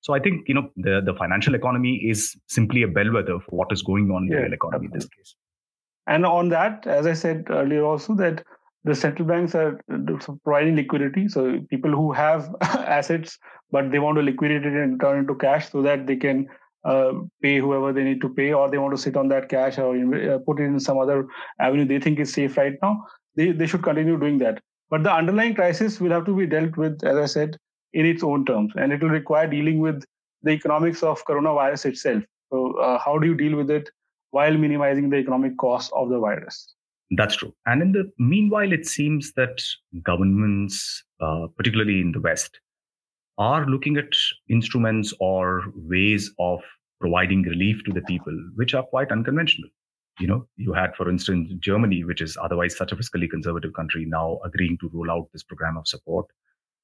So 0.00 0.14
I 0.14 0.18
think 0.18 0.48
you 0.48 0.54
know 0.54 0.70
the 0.76 1.02
the 1.04 1.12
financial 1.14 1.54
economy 1.54 1.96
is 1.96 2.34
simply 2.46 2.82
a 2.82 2.88
bellwether 2.88 3.38
for 3.40 3.56
what 3.56 3.70
is 3.70 3.82
going 3.82 4.10
on 4.10 4.24
in 4.24 4.30
yeah, 4.30 4.36
the 4.36 4.42
real 4.44 4.52
economy 4.54 4.86
in 4.86 4.92
this 4.92 5.06
case. 5.06 5.34
And 6.06 6.24
on 6.24 6.48
that, 6.48 6.86
as 6.86 7.06
I 7.06 7.12
said 7.12 7.44
earlier, 7.50 7.84
also 7.84 8.14
that 8.14 8.42
the 8.84 8.94
central 8.94 9.28
banks 9.28 9.54
are 9.54 9.78
providing 10.44 10.76
liquidity. 10.76 11.28
So 11.28 11.60
people 11.68 11.90
who 11.90 12.12
have 12.12 12.54
assets, 12.62 13.38
but 13.70 13.90
they 13.90 13.98
want 13.98 14.16
to 14.16 14.22
liquidate 14.22 14.64
it 14.64 14.72
and 14.72 15.00
turn 15.00 15.18
into 15.18 15.34
cash 15.34 15.70
so 15.70 15.82
that 15.82 16.06
they 16.06 16.16
can 16.16 16.48
uh, 16.84 17.12
pay 17.42 17.58
whoever 17.58 17.92
they 17.92 18.04
need 18.04 18.20
to 18.22 18.28
pay, 18.30 18.52
or 18.52 18.70
they 18.70 18.78
want 18.78 18.96
to 18.96 19.02
sit 19.02 19.16
on 19.16 19.28
that 19.28 19.48
cash 19.48 19.78
or 19.78 19.94
uh, 19.96 20.38
put 20.38 20.60
it 20.60 20.64
in 20.64 20.80
some 20.80 20.98
other 20.98 21.26
avenue 21.60 21.84
they 21.84 22.00
think 22.00 22.18
is 22.18 22.32
safe 22.32 22.56
right 22.56 22.76
now. 22.82 23.04
They 23.36 23.52
they 23.52 23.66
should 23.66 23.82
continue 23.82 24.18
doing 24.18 24.38
that. 24.38 24.60
But 24.88 25.04
the 25.04 25.12
underlying 25.12 25.54
crisis 25.54 26.00
will 26.00 26.10
have 26.10 26.24
to 26.26 26.36
be 26.36 26.46
dealt 26.46 26.76
with, 26.76 27.04
as 27.04 27.16
I 27.16 27.26
said, 27.26 27.56
in 27.92 28.06
its 28.06 28.24
own 28.24 28.44
terms, 28.44 28.72
and 28.76 28.92
it 28.92 29.02
will 29.02 29.10
require 29.10 29.46
dealing 29.46 29.80
with 29.80 30.04
the 30.42 30.50
economics 30.50 31.02
of 31.02 31.24
coronavirus 31.26 31.86
itself. 31.86 32.24
So, 32.50 32.78
uh, 32.78 32.98
how 32.98 33.18
do 33.18 33.26
you 33.26 33.36
deal 33.36 33.56
with 33.56 33.70
it 33.70 33.90
while 34.30 34.56
minimizing 34.56 35.10
the 35.10 35.18
economic 35.18 35.56
cost 35.58 35.92
of 35.94 36.08
the 36.08 36.18
virus? 36.18 36.74
That's 37.10 37.36
true. 37.36 37.54
And 37.66 37.82
in 37.82 37.92
the 37.92 38.10
meanwhile, 38.18 38.72
it 38.72 38.86
seems 38.86 39.32
that 39.32 39.62
governments, 40.02 41.02
uh, 41.20 41.48
particularly 41.56 42.00
in 42.00 42.12
the 42.12 42.20
West, 42.20 42.60
are 43.38 43.66
looking 43.66 43.96
at 43.96 44.12
instruments 44.48 45.12
or 45.18 45.64
ways 45.74 46.32
of 46.38 46.60
providing 47.00 47.42
relief 47.42 47.82
to 47.84 47.92
the 47.92 48.02
people, 48.02 48.36
which 48.54 48.74
are 48.74 48.82
quite 48.82 49.10
unconventional. 49.10 49.70
you 50.20 50.26
know, 50.26 50.46
you 50.56 50.74
had, 50.74 50.94
for 50.96 51.08
instance, 51.08 51.50
Germany, 51.60 52.04
which 52.04 52.20
is 52.20 52.36
otherwise 52.42 52.76
such 52.76 52.92
a 52.92 52.96
fiscally 52.96 53.28
conservative 53.28 53.72
country, 53.72 54.04
now 54.06 54.38
agreeing 54.44 54.76
to 54.78 54.90
roll 54.92 55.10
out 55.10 55.28
this 55.32 55.42
program 55.42 55.78
of 55.78 55.88
support. 55.88 56.26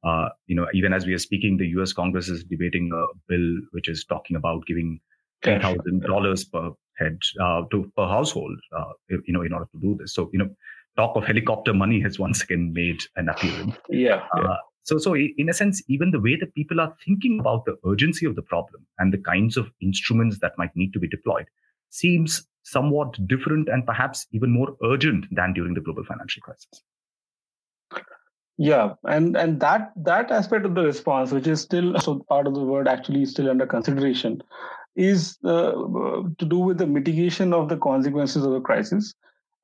Uh, 0.03 0.31
you 0.47 0.57
know, 0.57 0.67
even 0.73 0.93
as 0.93 1.05
we 1.05 1.13
are 1.13 1.19
speaking, 1.19 1.57
the 1.57 1.67
U.S. 1.69 1.93
Congress 1.93 2.29
is 2.29 2.45
debating 2.45 2.91
a 2.95 3.05
bill 3.29 3.59
which 3.73 3.89
is 3.89 4.05
talking 4.05 4.37
about 4.37 4.67
giving 4.67 5.01
ten 5.43 5.61
thousand 5.61 6.03
dollars 6.03 6.45
per 6.45 6.71
head 6.99 7.19
uh, 7.41 7.63
to 7.71 7.91
per 7.97 8.07
household. 8.07 8.59
Uh, 8.77 8.93
you 9.09 9.33
know, 9.33 9.43
in 9.43 9.53
order 9.53 9.69
to 9.73 9.81
do 9.81 9.97
this. 9.99 10.15
So, 10.15 10.31
you 10.33 10.39
know, 10.39 10.51
talk 10.97 11.17
of 11.17 11.25
helicopter 11.25 11.73
money 11.73 12.01
has 12.01 12.19
once 12.27 12.43
again 12.43 12.73
made 12.73 13.03
an 13.17 13.29
appearance. 13.29 13.77
Yeah. 13.89 14.25
yeah. 14.37 14.43
Uh, 14.43 14.57
so, 14.83 14.99
so 14.99 15.17
in 15.17 15.49
a 15.49 15.53
sense, 15.53 15.83
even 15.89 16.13
the 16.13 16.21
way 16.21 16.37
that 16.37 16.55
people 16.55 16.81
are 16.81 16.95
thinking 17.05 17.41
about 17.41 17.65
the 17.65 17.77
urgency 17.85 18.25
of 18.25 18.37
the 18.37 18.43
problem 18.43 18.87
and 18.99 19.13
the 19.13 19.19
kinds 19.19 19.57
of 19.57 19.69
instruments 19.83 20.39
that 20.41 20.53
might 20.59 20.75
need 20.77 20.93
to 20.93 21.01
be 21.01 21.09
deployed 21.09 21.47
seems 21.91 22.47
somewhat 22.63 23.17
different 23.27 23.69
and 23.69 23.85
perhaps 23.85 24.27
even 24.33 24.51
more 24.51 24.77
urgent 24.85 25.27
than 25.33 25.53
during 25.55 25.75
the 25.75 25.81
global 25.81 26.05
financial 26.05 26.41
crisis. 26.41 26.83
Yeah, 28.59 28.95
and 29.05 29.37
and 29.37 29.61
that 29.61 29.93
that 29.97 30.31
aspect 30.31 30.65
of 30.65 30.75
the 30.75 30.83
response, 30.83 31.31
which 31.31 31.47
is 31.47 31.61
still 31.61 31.99
so 32.01 32.25
part 32.29 32.47
of 32.47 32.55
the 32.55 32.63
word 32.63 32.89
actually 32.89 33.23
is 33.23 33.31
still 33.33 33.51
under 33.51 33.67
consideration, 33.67 34.43
is 34.97 35.39
uh, 35.45 35.73
to 36.39 36.45
do 36.45 36.59
with 36.59 36.79
the 36.79 36.87
mitigation 36.87 37.53
of 37.53 37.69
the 37.69 37.77
consequences 37.77 38.45
of 38.45 38.53
the 38.53 38.61
crisis, 38.61 39.15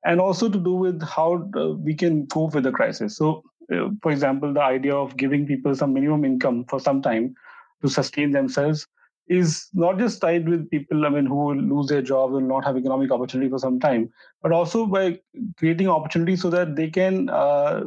and 0.05 0.21
also 0.21 0.47
to 0.49 0.59
do 0.59 0.73
with 0.73 1.01
how 1.03 1.49
uh, 1.57 1.69
we 1.69 1.93
can 1.95 2.27
cope 2.27 2.53
with 2.53 2.63
the 2.63 2.71
crisis. 2.71 3.17
So 3.17 3.43
uh, 3.73 3.89
for 4.01 4.11
example, 4.11 4.53
the 4.53 4.61
idea 4.61 4.95
of 4.95 5.17
giving 5.17 5.45
people 5.45 5.75
some 5.75 5.93
minimum 5.93 6.25
income 6.25 6.65
for 6.65 6.79
some 6.79 7.01
time 7.01 7.33
to 7.81 7.89
sustain 7.89 8.31
themselves 8.31 8.87
is 9.27 9.69
not 9.73 9.97
just 9.97 10.19
tied 10.19 10.47
with 10.49 10.69
people, 10.69 11.05
I 11.05 11.09
mean, 11.09 11.25
who 11.25 11.35
will 11.35 11.55
lose 11.55 11.87
their 11.87 12.01
jobs 12.01 12.35
and 12.35 12.47
not 12.47 12.65
have 12.65 12.77
economic 12.77 13.11
opportunity 13.11 13.49
for 13.49 13.59
some 13.59 13.79
time, 13.79 14.09
but 14.41 14.51
also 14.51 14.85
by 14.85 15.19
creating 15.57 15.87
opportunities 15.87 16.41
so 16.41 16.49
that 16.49 16.75
they 16.75 16.89
can 16.89 17.29
uh, 17.29 17.85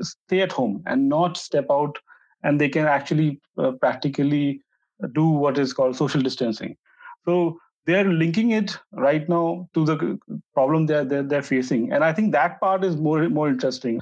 stay 0.00 0.40
at 0.42 0.52
home 0.52 0.82
and 0.86 1.08
not 1.08 1.36
step 1.36 1.66
out 1.70 1.96
and 2.42 2.60
they 2.60 2.68
can 2.68 2.86
actually 2.86 3.40
uh, 3.58 3.72
practically 3.72 4.60
do 5.08 5.28
what 5.28 5.58
is 5.58 5.72
called 5.72 5.96
social 5.96 6.20
distancing. 6.20 6.76
So 7.24 7.58
they're 7.86 8.04
linking 8.04 8.52
it 8.52 8.78
right 8.92 9.28
now 9.28 9.68
to 9.74 9.84
the 9.84 10.18
problem 10.54 10.86
they're, 10.86 11.04
they're, 11.04 11.22
they're 11.22 11.42
facing. 11.42 11.92
And 11.92 12.04
I 12.04 12.12
think 12.12 12.32
that 12.32 12.60
part 12.60 12.84
is 12.84 12.96
more, 12.96 13.28
more 13.28 13.48
interesting. 13.48 14.00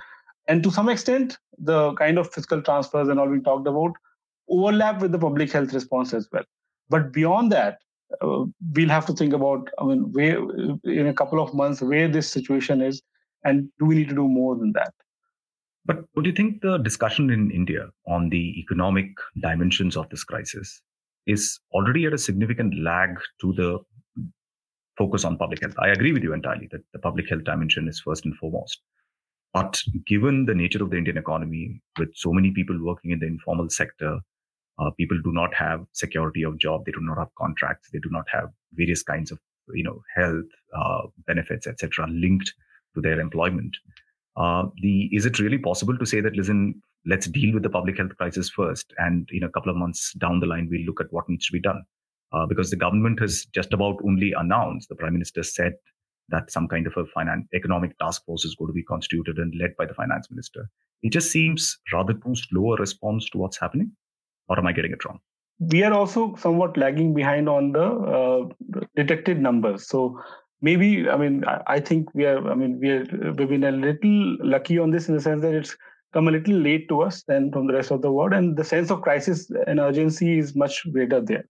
And 0.49 0.63
to 0.63 0.71
some 0.71 0.89
extent, 0.89 1.39
the 1.59 1.95
kind 1.95 2.19
of 2.19 2.33
fiscal 2.33 2.61
transfers 2.63 3.09
and 3.09 3.21
all 3.21 3.29
we 3.29 3.41
talked 3.41 3.67
about 3.67 3.93
overlap 4.49 5.01
with 5.01 5.13
the 5.13 5.19
public 5.19 5.53
health 5.53 5.73
response 5.73 6.13
as 6.13 6.29
well. 6.33 6.45
But 6.89 7.13
beyond 7.13 7.53
that, 7.53 7.79
uh, 8.21 8.45
we'll 8.75 8.89
have 8.89 9.07
to 9.07 9.13
think 9.13 9.33
about, 9.33 9.69
I 9.79 9.85
mean, 9.85 10.13
where 10.13 10.39
in 10.85 11.07
a 11.07 11.15
couple 11.15 11.41
of 11.41 11.55
months, 11.55 11.81
where 11.81 12.09
this 12.09 12.29
situation 12.29 12.83
is, 12.83 13.01
and 13.45 13.69
do 13.79 13.87
we 13.87 13.95
need 13.95 14.09
to 14.09 14.15
do 14.15 14.27
more 14.27 14.57
than 14.57 14.73
that? 14.73 14.93
But 15.87 16.05
what 16.13 16.25
do 16.25 16.31
you 16.31 16.37
think 16.37 16.61
the 16.61 16.79
discussion 16.79 17.31
in 17.31 17.51
India 17.51 17.89
on 18.07 18.29
the 18.29 18.59
economic 18.59 19.13
dimensions 19.41 19.97
of 19.97 20.09
this 20.11 20.25
crisis 20.25 20.83
is 21.27 21.59
already 21.73 22.07
at 22.07 22.15
a 22.15 22.19
significant 22.19 22.75
lag 22.79 23.19
to 23.41 23.53
the 23.53 23.79
focus 24.97 25.25
on 25.25 25.39
public 25.39 25.61
health? 25.61 25.75
I 25.79 25.89
agree 25.89 26.13
with 26.13 26.23
you 26.23 26.33
entirely 26.33 26.69
that 26.73 26.83
the 26.93 26.99
public 26.99 27.29
health 27.29 27.45
dimension 27.45 27.89
is 27.89 28.01
first 28.01 28.25
and 28.25 28.37
foremost. 28.37 28.81
But 29.53 29.83
given 30.07 30.47
the 30.47 30.55
nature 30.55 30.83
of 30.83 30.91
the 30.91 30.97
Indian 30.97 31.19
economy, 31.19 31.81
with 31.99 32.11
so 32.15 32.33
many 32.33 32.53
people 32.53 32.79
working 32.83 33.11
in 33.11 33.19
the 33.19 33.27
informal 33.27 33.69
sector, 33.69 34.21
uh, 34.79 34.91
people 34.97 35.19
do 35.23 35.33
not 35.33 35.53
have 35.55 35.85
security 35.93 36.43
of 36.43 36.59
job. 36.59 36.85
They 36.85 36.93
do 36.93 37.01
not 37.01 37.19
have 37.19 37.35
contracts. 37.37 37.91
They 37.93 37.99
do 37.99 38.09
not 38.11 38.25
have 38.33 38.49
various 38.75 39.03
kinds 39.03 39.31
of, 39.31 39.39
you 39.75 39.83
know, 39.83 40.01
health 40.15 40.47
uh, 40.77 41.03
benefits, 41.27 41.67
etc., 41.67 42.07
linked 42.09 42.55
to 42.95 43.01
their 43.01 43.21
employment. 43.21 43.77
Uh, 44.37 44.65
the 44.81 45.11
is 45.13 45.27
it 45.27 45.39
really 45.39 45.59
possible 45.59 45.99
to 45.99 46.07
say 46.07 46.21
that 46.21 46.37
listen, 46.37 46.81
let's 47.07 47.27
deal 47.27 47.55
with 47.55 47.63
the 47.63 47.71
public 47.71 47.99
health 47.99 48.17
crisis 48.17 48.51
first, 48.51 48.93
and 48.99 49.29
in 49.33 49.43
a 49.43 49.51
couple 49.51 49.71
of 49.71 49.77
months 49.77 50.13
down 50.15 50.41
the 50.41 50.47
line, 50.47 50.69
we'll 50.71 50.87
look 50.87 51.01
at 51.01 51.13
what 51.13 51.29
needs 51.29 51.47
to 51.47 51.53
be 51.53 51.61
done. 51.61 51.83
Uh, 52.33 52.47
because 52.47 52.71
the 52.71 52.77
government 52.77 53.19
has 53.21 53.47
just 53.55 53.73
about 53.73 53.97
only 54.05 54.33
announced, 54.37 54.89
the 54.89 54.95
prime 54.95 55.13
minister 55.13 55.43
said 55.43 55.73
that 56.29 56.51
some 56.51 56.69
kind 56.69 56.87
of 56.87 56.97
a 56.97 57.05
finance 57.07 57.47
economic 57.55 57.99
task 57.99 58.25
force 58.25 58.45
is 58.45 58.55
going 58.55 58.69
to 58.69 58.73
be 58.73 58.85
constituted 58.85 59.39
and 59.39 59.53
led 59.61 59.77
by 59.77 59.85
the 59.85 59.95
finance 59.95 60.31
minister. 60.31 60.69
It 61.03 61.11
just 61.13 61.33
seems 61.33 61.79
rather 61.93 62.13
too 62.13 62.35
slow 62.35 62.75
a 62.75 62.77
response 62.77 63.29
to 63.31 63.39
what's 63.39 63.59
happening. 63.59 63.91
Or 64.49 64.59
am 64.59 64.67
I 64.67 64.73
getting 64.73 64.93
it 64.93 65.05
wrong? 65.05 65.19
We 65.59 65.83
are 65.85 65.93
also 65.93 66.35
somewhat 66.37 66.77
lagging 66.77 67.15
behind 67.15 67.49
on 67.49 67.73
the 67.73 67.85
uh, 67.85 68.81
detected 68.97 69.41
numbers. 69.41 69.87
So 69.87 70.21
maybe 70.61 71.09
I 71.09 71.17
mean 71.17 71.45
I, 71.47 71.63
I 71.67 71.81
think 71.81 72.15
we 72.15 72.27
are 72.27 72.51
I 72.51 72.55
mean 72.55 72.79
we 72.81 72.91
are 72.91 73.33
we've 73.33 73.49
been 73.49 73.65
a 73.65 73.73
little 73.73 74.37
lucky 74.41 74.79
on 74.79 74.91
this 74.91 75.09
in 75.09 75.15
the 75.15 75.21
sense 75.21 75.43
that 75.43 75.55
it's 75.55 75.77
come 76.13 76.29
a 76.29 76.31
little 76.31 76.55
late 76.55 76.89
to 76.89 77.03
us 77.03 77.23
than 77.23 77.53
from 77.53 77.67
the 77.67 77.75
rest 77.75 77.91
of 77.91 78.03
the 78.03 78.11
world, 78.11 78.33
and 78.33 78.57
the 78.57 78.65
sense 78.65 78.91
of 78.91 79.03
crisis 79.03 79.51
and 79.67 79.79
urgency 79.79 80.39
is 80.39 80.55
much 80.55 80.85
greater 80.93 81.21
there. 81.21 81.45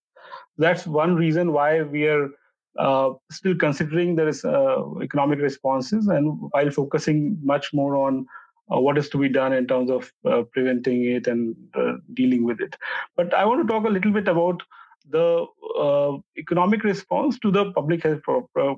That's 0.58 0.86
one 0.86 1.16
reason 1.16 1.52
why 1.52 1.82
we 1.82 2.06
are 2.06 2.30
uh, 2.78 3.10
still 3.30 3.56
considering 3.56 4.18
is 4.18 4.44
uh, 4.44 4.82
economic 5.02 5.40
responses 5.40 6.06
and 6.06 6.38
while 6.50 6.70
focusing 6.70 7.38
much 7.42 7.72
more 7.72 7.96
on 7.96 8.26
uh, 8.72 8.78
what 8.78 8.96
is 8.96 9.08
to 9.08 9.18
be 9.18 9.28
done 9.28 9.52
in 9.52 9.66
terms 9.66 9.90
of 9.90 10.12
uh, 10.24 10.42
preventing 10.52 11.04
it 11.04 11.26
and 11.26 11.56
uh, 11.74 11.94
dealing 12.14 12.44
with 12.44 12.60
it. 12.60 12.76
But 13.16 13.34
I 13.34 13.44
want 13.44 13.66
to 13.66 13.72
talk 13.72 13.84
a 13.84 13.90
little 13.90 14.12
bit 14.12 14.28
about 14.28 14.62
the 15.08 15.46
uh, 15.78 16.18
economic 16.38 16.84
response 16.84 17.38
to 17.40 17.50
the 17.50 17.72
public 17.72 18.04
health 18.04 18.20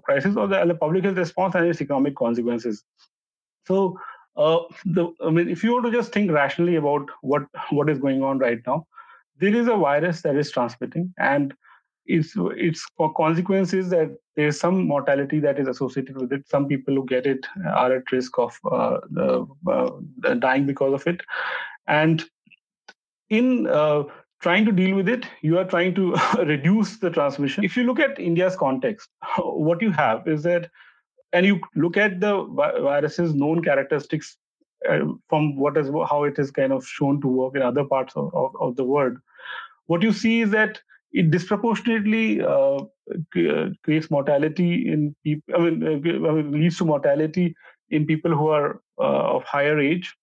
crisis 0.05 0.37
or 0.37 0.47
the, 0.47 0.65
the, 0.65 0.75
public 0.75 1.05
health 1.05 1.19
response 1.19 1.55
and 1.55 1.67
its 1.67 1.83
economic 1.83 2.17
consequences. 2.17 2.85
So, 3.67 3.99
the, 4.37 5.13
I 5.25 5.31
mean, 5.31 5.49
if 5.49 5.63
you 5.63 5.73
want 5.73 5.85
to 5.87 5.93
just 5.93 6.13
think 6.13 6.31
rationally 6.31 6.77
about 6.77 7.09
what 7.21 7.43
what 7.71 7.91
is 7.91 7.99
going 7.99 8.23
on 8.23 8.39
right 8.39 8.61
now, 8.67 8.87
there 9.39 9.55
is 9.55 9.69
a 9.69 9.77
virus 9.77 10.23
that 10.23 10.37
is 10.37 10.51
transmitting, 10.51 11.13
and 11.19 11.55
its 12.07 12.35
its 12.37 12.85
consequence 13.17 13.73
is 13.73 13.91
that 13.91 14.17
there 14.37 14.49
is 14.49 14.59
some 14.59 14.87
mortality 14.87 15.39
that 15.41 15.59
is 15.59 15.69
associated 15.69 16.17
with 16.17 16.33
it. 16.33 16.49
Some 16.49 16.67
people 16.67 16.95
who 16.95 17.05
get 17.07 17.27
it 17.27 17.47
are 17.75 17.97
at 17.97 18.11
risk 18.11 18.39
of 18.39 18.59
uh, 18.71 18.99
the, 19.11 19.47
uh, 19.67 20.35
dying 20.35 20.67
because 20.67 20.95
of 20.95 21.07
it, 21.07 21.21
and 21.87 22.25
in 23.29 23.67
uh, 23.67 24.05
trying 24.43 24.65
to 24.65 24.73
deal 24.73 24.97
with 24.97 25.09
it, 25.09 25.25
you 25.41 25.59
are 25.59 25.65
trying 25.65 25.95
to 25.95 26.15
reduce 26.39 26.99
the 26.99 27.11
transmission. 27.11 27.65
If 27.65 27.77
you 27.77 27.85
look 27.85 28.01
at 28.01 28.19
India's 28.19 28.57
context, 28.57 29.09
what 29.39 29.81
you 29.81 29.93
have 29.93 30.27
is 30.27 30.43
that, 30.43 30.69
and 31.33 31.47
you 31.47 31.61
look 31.75 31.97
at 31.97 32.21
the 32.21 32.45
virus's 32.55 33.35
known 33.35 33.63
characteristics 33.63 34.37
uh, 34.89 35.01
from 35.29 35.57
what 35.57 35.77
is 35.77 35.89
how 36.09 36.25
it 36.25 36.39
is 36.39 36.51
kind 36.51 36.73
of 36.73 36.87
shown 36.87 37.21
to 37.21 37.29
work 37.29 37.57
in 37.57 37.63
other 37.63 37.85
parts 37.85 38.15
of, 38.17 38.35
of, 38.35 38.55
of 38.61 38.77
the 38.77 38.85
world. 38.85 39.17
What 39.87 40.03
you 40.03 40.13
see 40.13 40.41
is 40.43 40.51
that 40.51 40.81
it 41.13 41.31
disproportionately 41.31 42.41
uh, 42.43 42.81
creates 43.85 44.11
mortality 44.11 44.89
in 44.91 45.15
people. 45.25 45.55
I 45.55 45.59
mean, 45.59 45.83
uh, 45.83 46.29
I 46.29 46.33
mean, 46.33 46.53
leads 46.53 46.79
to 46.79 46.85
mortality 46.85 47.55
in 47.91 48.07
people 48.07 48.35
who 48.35 48.49
are 48.49 48.81
uh, 48.99 49.37
of 49.37 49.45
higher 49.45 49.79
age, 49.79 50.15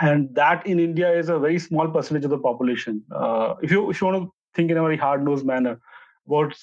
and 0.00 0.34
that 0.34 0.66
in 0.66 0.80
India 0.80 1.12
is 1.16 1.28
a 1.28 1.38
very 1.38 1.58
small 1.58 1.88
percentage 1.88 2.24
of 2.24 2.30
the 2.30 2.38
population. 2.38 3.02
Uh, 3.14 3.54
if 3.62 3.70
you 3.70 3.88
if 3.90 4.00
you 4.00 4.06
want 4.08 4.22
to 4.24 4.32
think 4.54 4.70
in 4.70 4.76
a 4.76 4.82
very 4.82 4.96
hard 4.96 5.24
nosed 5.24 5.46
manner, 5.46 5.80
about 6.26 6.54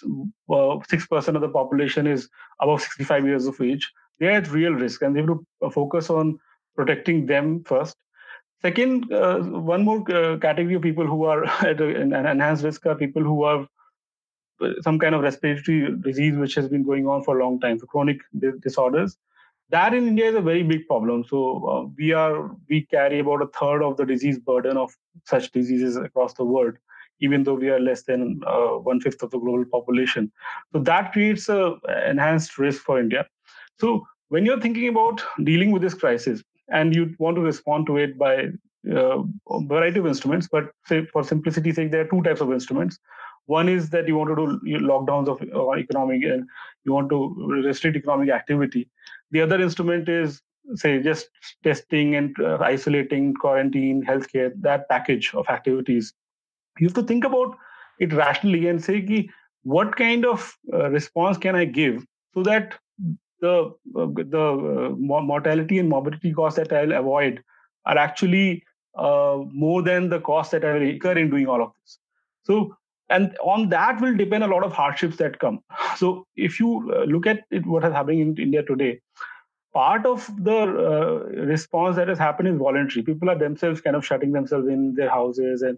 uh, 0.50 0.78
six 0.88 1.08
percent 1.08 1.38
of 1.38 1.42
the 1.42 1.50
population 1.50 2.08
is 2.08 2.30
above 2.62 2.82
sixty 2.82 3.04
five 3.04 3.26
years 3.26 3.48
of 3.48 3.60
age. 3.62 3.92
They're 4.20 4.32
at 4.32 4.52
real 4.52 4.74
risk, 4.74 5.02
and 5.02 5.16
they 5.16 5.22
have 5.22 5.30
to 5.30 5.72
focus 5.72 6.10
on 6.10 6.40
protecting 6.76 7.26
them 7.26 7.64
first 7.64 7.98
Second, 8.64 9.12
uh, 9.12 9.40
one 9.40 9.84
more 9.84 10.00
uh, 10.16 10.38
category 10.38 10.76
of 10.76 10.82
people 10.82 11.06
who 11.06 11.26
are 11.26 11.44
at 11.68 11.82
an 11.82 12.14
enhanced 12.14 12.64
risk 12.64 12.86
are 12.86 12.96
people 12.96 13.22
who 13.22 13.46
have 13.46 13.68
uh, 14.62 14.82
some 14.82 14.98
kind 15.00 15.14
of 15.14 15.22
respiratory 15.22 15.94
disease 16.00 16.38
which 16.38 16.56
has 16.56 16.70
been 16.70 16.84
going 16.84 17.06
on 17.06 17.24
for 17.24 17.38
a 17.38 17.44
long 17.44 17.60
time, 17.60 17.78
so 17.78 17.86
chronic 17.86 18.20
disorders. 18.62 19.18
That 19.70 19.94
in 19.94 20.08
India 20.08 20.30
is 20.30 20.36
a 20.36 20.42
very 20.42 20.64
big 20.64 20.88
problem. 20.88 21.26
So 21.26 21.68
uh, 21.68 21.90
we 21.98 22.14
are 22.14 22.52
we 22.70 22.84
carry 22.84 23.20
about 23.20 23.42
a 23.42 23.48
third 23.48 23.84
of 23.84 23.98
the 23.98 24.06
disease 24.06 24.40
burden 24.40 24.78
of 24.78 24.96
such 25.26 25.52
diseases 25.52 25.98
across 25.98 26.34
the 26.36 26.46
world, 26.46 26.76
even 27.28 27.44
though 27.44 27.58
we 27.64 27.70
are 27.70 27.80
less 27.90 28.04
than 28.04 28.40
uh, 28.46 28.74
one 28.92 29.00
fifth 29.06 29.24
of 29.24 29.32
the 29.32 29.40
global 29.40 29.66
population. 29.76 30.32
So 30.72 30.80
that 30.90 31.12
creates 31.14 31.50
a 31.50 31.62
enhanced 32.14 32.58
risk 32.58 32.84
for 32.84 33.00
India. 33.00 33.26
So 33.80 34.06
when 34.30 34.46
you're 34.46 34.64
thinking 34.66 34.90
about 34.90 35.24
dealing 35.52 35.72
with 35.72 35.82
this 35.82 35.94
crisis, 36.06 36.44
and 36.70 36.96
you 36.96 37.14
want 37.20 37.36
to 37.36 37.42
respond 37.42 37.88
to 37.88 37.98
it 37.98 38.18
by 38.18 38.48
uh, 38.92 39.20
a 39.50 39.66
variety 39.66 40.00
of 40.00 40.08
instruments. 40.08 40.48
But 40.52 40.72
for 41.12 41.24
simplicity's 41.24 41.76
sake, 41.76 41.92
there 41.92 42.02
are 42.02 42.08
two 42.08 42.22
types 42.24 42.42
of 42.42 42.52
instruments. 42.52 43.00
One 43.46 43.68
is 43.68 43.90
that 43.90 44.08
you 44.08 44.16
want 44.18 44.30
to 44.30 44.36
do 44.36 44.80
lockdowns 44.80 45.28
of 45.28 45.42
uh, 45.54 45.78
economic 45.78 46.24
and 46.24 46.48
you 46.86 46.94
want 46.94 47.10
to 47.10 47.62
restrict 47.66 47.98
economic 47.98 48.30
activity. 48.30 48.90
The 49.32 49.42
other 49.42 49.62
instrument 49.62 50.08
is 50.08 50.42
say 50.76 51.02
just 51.04 51.30
testing 51.64 52.16
and 52.16 52.36
uh, 52.40 52.58
isolating, 52.62 53.34
quarantine, 53.34 54.04
healthcare, 54.08 54.54
that 54.62 54.88
package 54.88 55.34
of 55.34 55.46
activities. 55.50 56.14
You 56.80 56.88
have 56.88 56.96
to 56.96 57.04
think 57.04 57.24
about 57.24 57.56
it 58.00 58.14
rationally 58.14 58.68
and 58.68 58.84
say, 58.84 59.30
what 59.64 59.96
kind 59.96 60.26
of 60.26 60.56
uh, 60.74 60.90
response 60.90 61.38
can 61.38 61.56
I 61.56 61.66
give 61.66 62.06
so 62.34 62.44
that 62.44 62.74
the 63.40 63.74
uh, 63.96 64.08
the 64.36 64.92
uh, 64.92 64.96
mortality 64.96 65.80
and 65.80 65.90
morbidity 65.90 66.34
costs 66.34 66.58
that 66.58 66.74
I'll 66.74 66.94
avoid 66.94 67.42
are 67.86 67.98
actually 67.98 68.64
uh, 68.98 69.40
more 69.52 69.82
than 69.82 70.10
the 70.10 70.20
cost 70.20 70.52
that 70.52 70.66
I 70.66 70.74
will 70.74 70.82
incur 70.82 71.18
in 71.18 71.30
doing 71.30 71.48
all 71.48 71.62
of 71.62 71.72
this. 71.82 72.00
So, 72.44 72.76
and 73.10 73.36
on 73.44 73.70
that 73.70 74.02
will 74.02 74.16
depend 74.16 74.44
a 74.44 74.48
lot 74.48 74.64
of 74.64 74.74
hardships 74.74 75.18
that 75.18 75.40
come. 75.40 75.62
So, 75.98 76.26
if 76.36 76.60
you 76.60 76.92
uh, 76.96 77.04
look 77.04 77.28
at 77.28 77.42
it, 77.52 77.66
what 77.66 77.86
is 77.86 77.94
happening 77.94 78.20
in 78.20 78.38
India 78.38 78.64
today, 78.64 79.00
part 79.74 80.06
of 80.06 80.30
the 80.38 80.58
uh, 80.58 81.30
response 81.54 81.96
that 81.98 82.08
has 82.08 82.18
happened 82.18 82.48
is 82.50 82.58
voluntary. 82.58 83.04
People 83.04 83.30
are 83.30 83.38
themselves 83.38 83.82
kind 83.82 83.96
of 83.96 84.06
shutting 84.06 84.32
themselves 84.32 84.68
in 84.68 84.94
their 84.96 85.10
houses 85.10 85.62
and 85.62 85.78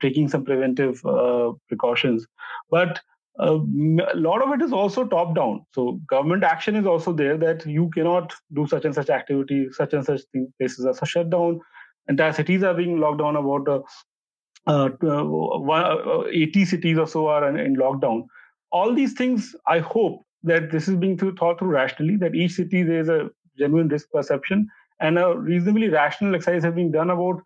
taking 0.00 0.28
some 0.28 0.44
preventive 0.44 1.04
uh, 1.04 1.52
precautions. 1.68 2.26
But 2.70 3.00
uh, 3.40 3.58
a 3.58 4.16
lot 4.16 4.42
of 4.42 4.52
it 4.52 4.62
is 4.62 4.72
also 4.72 5.04
top 5.04 5.34
down. 5.34 5.66
So 5.74 6.00
government 6.08 6.44
action 6.44 6.76
is 6.76 6.86
also 6.86 7.12
there 7.12 7.36
that 7.38 7.66
you 7.66 7.90
cannot 7.94 8.32
do 8.52 8.66
such 8.66 8.84
and 8.84 8.94
such 8.94 9.10
activity, 9.10 9.68
such 9.72 9.92
and 9.92 10.04
such 10.04 10.20
thing, 10.32 10.52
places 10.58 10.86
are 10.86 11.06
shut 11.06 11.30
down. 11.30 11.60
Entire 12.08 12.32
cities 12.32 12.62
are 12.62 12.74
being 12.74 13.00
locked 13.00 13.18
down. 13.18 13.36
About 13.36 13.68
uh, 13.68 13.80
uh, 14.66 14.88
uh 15.02 16.24
80 16.30 16.64
cities 16.64 16.98
or 16.98 17.06
so 17.06 17.26
are 17.26 17.48
in, 17.48 17.58
in 17.58 17.76
lockdown. 17.76 18.26
All 18.70 18.94
these 18.94 19.14
things, 19.14 19.54
I 19.66 19.78
hope 19.80 20.22
that 20.42 20.70
this 20.70 20.88
is 20.88 20.96
being 20.96 21.16
thought 21.18 21.58
through 21.58 21.68
rationally. 21.68 22.16
That 22.16 22.34
each 22.34 22.52
city 22.52 22.82
there 22.82 23.00
is 23.00 23.08
a 23.08 23.30
genuine 23.58 23.88
risk 23.88 24.10
perception 24.10 24.68
and 25.00 25.18
a 25.18 25.36
reasonably 25.36 25.88
rational 25.88 26.34
exercise 26.34 26.64
has 26.64 26.74
been 26.74 26.92
done 26.92 27.10
about 27.10 27.42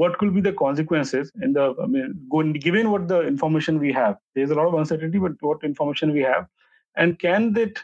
what 0.00 0.16
could 0.18 0.34
be 0.34 0.40
the 0.40 0.52
consequences 0.52 1.30
in 1.42 1.52
the 1.52 1.64
I 1.82 1.86
mean, 1.86 2.58
given 2.66 2.90
what 2.90 3.06
the 3.08 3.20
information 3.20 3.78
we 3.78 3.92
have. 3.92 4.16
There's 4.34 4.50
a 4.50 4.54
lot 4.54 4.68
of 4.68 4.74
uncertainty, 4.74 5.18
but 5.18 5.32
what 5.40 5.64
information 5.70 6.12
we 6.12 6.20
have, 6.20 6.46
and 6.96 7.18
can 7.18 7.52
that 7.54 7.82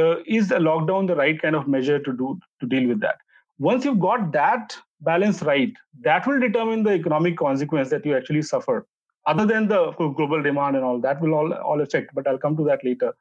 uh, 0.00 0.16
is 0.38 0.50
a 0.50 0.58
lockdown 0.68 1.06
the 1.06 1.16
right 1.16 1.40
kind 1.40 1.54
of 1.54 1.68
measure 1.68 1.98
to 2.08 2.12
do 2.22 2.38
to 2.60 2.66
deal 2.66 2.88
with 2.88 3.00
that? 3.00 3.16
Once 3.58 3.84
you've 3.84 4.00
got 4.00 4.32
that 4.32 4.76
balance 5.02 5.42
right, 5.42 5.72
that 6.00 6.26
will 6.26 6.40
determine 6.40 6.82
the 6.82 6.94
economic 6.94 7.36
consequence 7.36 7.90
that 7.90 8.06
you 8.06 8.16
actually 8.16 8.42
suffer. 8.42 8.86
Other 9.26 9.46
than 9.46 9.68
the 9.68 9.92
global 9.98 10.42
demand 10.42 10.76
and 10.76 10.84
all 10.84 11.00
that 11.00 11.20
will 11.20 11.34
all 11.40 11.52
all 11.52 11.80
affect, 11.80 12.14
but 12.14 12.26
I'll 12.26 12.42
come 12.46 12.56
to 12.56 12.64
that 12.70 12.84
later. 12.84 13.12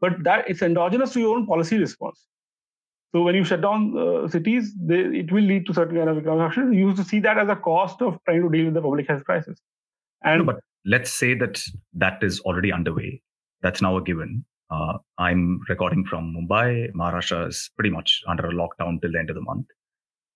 But 0.00 0.22
that 0.24 0.50
it's 0.54 0.66
endogenous 0.70 1.14
to 1.14 1.20
your 1.20 1.36
own 1.36 1.46
policy 1.46 1.78
response. 1.78 2.26
So 3.14 3.22
when 3.22 3.34
you 3.34 3.44
shut 3.44 3.62
down 3.62 3.96
uh, 3.96 4.28
cities, 4.28 4.74
they, 4.78 5.00
it 5.00 5.32
will 5.32 5.42
lead 5.42 5.66
to 5.66 5.74
certain 5.74 5.96
kind 5.96 6.10
of 6.10 6.18
economic 6.18 6.48
action. 6.48 6.72
You 6.72 6.88
used 6.88 6.98
to 6.98 7.04
see 7.04 7.20
that 7.20 7.38
as 7.38 7.48
a 7.48 7.56
cost 7.56 8.02
of 8.02 8.18
trying 8.24 8.42
to 8.42 8.50
deal 8.50 8.66
with 8.66 8.74
the 8.74 8.82
public 8.82 9.08
health 9.08 9.24
crisis. 9.24 9.58
And 10.22 10.40
no, 10.40 10.52
but 10.52 10.60
let's 10.84 11.10
say 11.10 11.34
that 11.34 11.62
that 11.94 12.22
is 12.22 12.40
already 12.40 12.72
underway. 12.72 13.22
That's 13.62 13.80
now 13.80 13.96
a 13.96 14.02
given. 14.02 14.44
Uh, 14.70 14.98
I'm 15.16 15.60
recording 15.68 16.04
from 16.04 16.34
Mumbai. 16.34 16.92
Maharashtra 16.92 17.48
is 17.48 17.70
pretty 17.76 17.90
much 17.90 18.22
under 18.28 18.46
a 18.46 18.52
lockdown 18.52 19.00
till 19.00 19.12
the 19.12 19.18
end 19.18 19.30
of 19.30 19.36
the 19.36 19.42
month. 19.42 19.66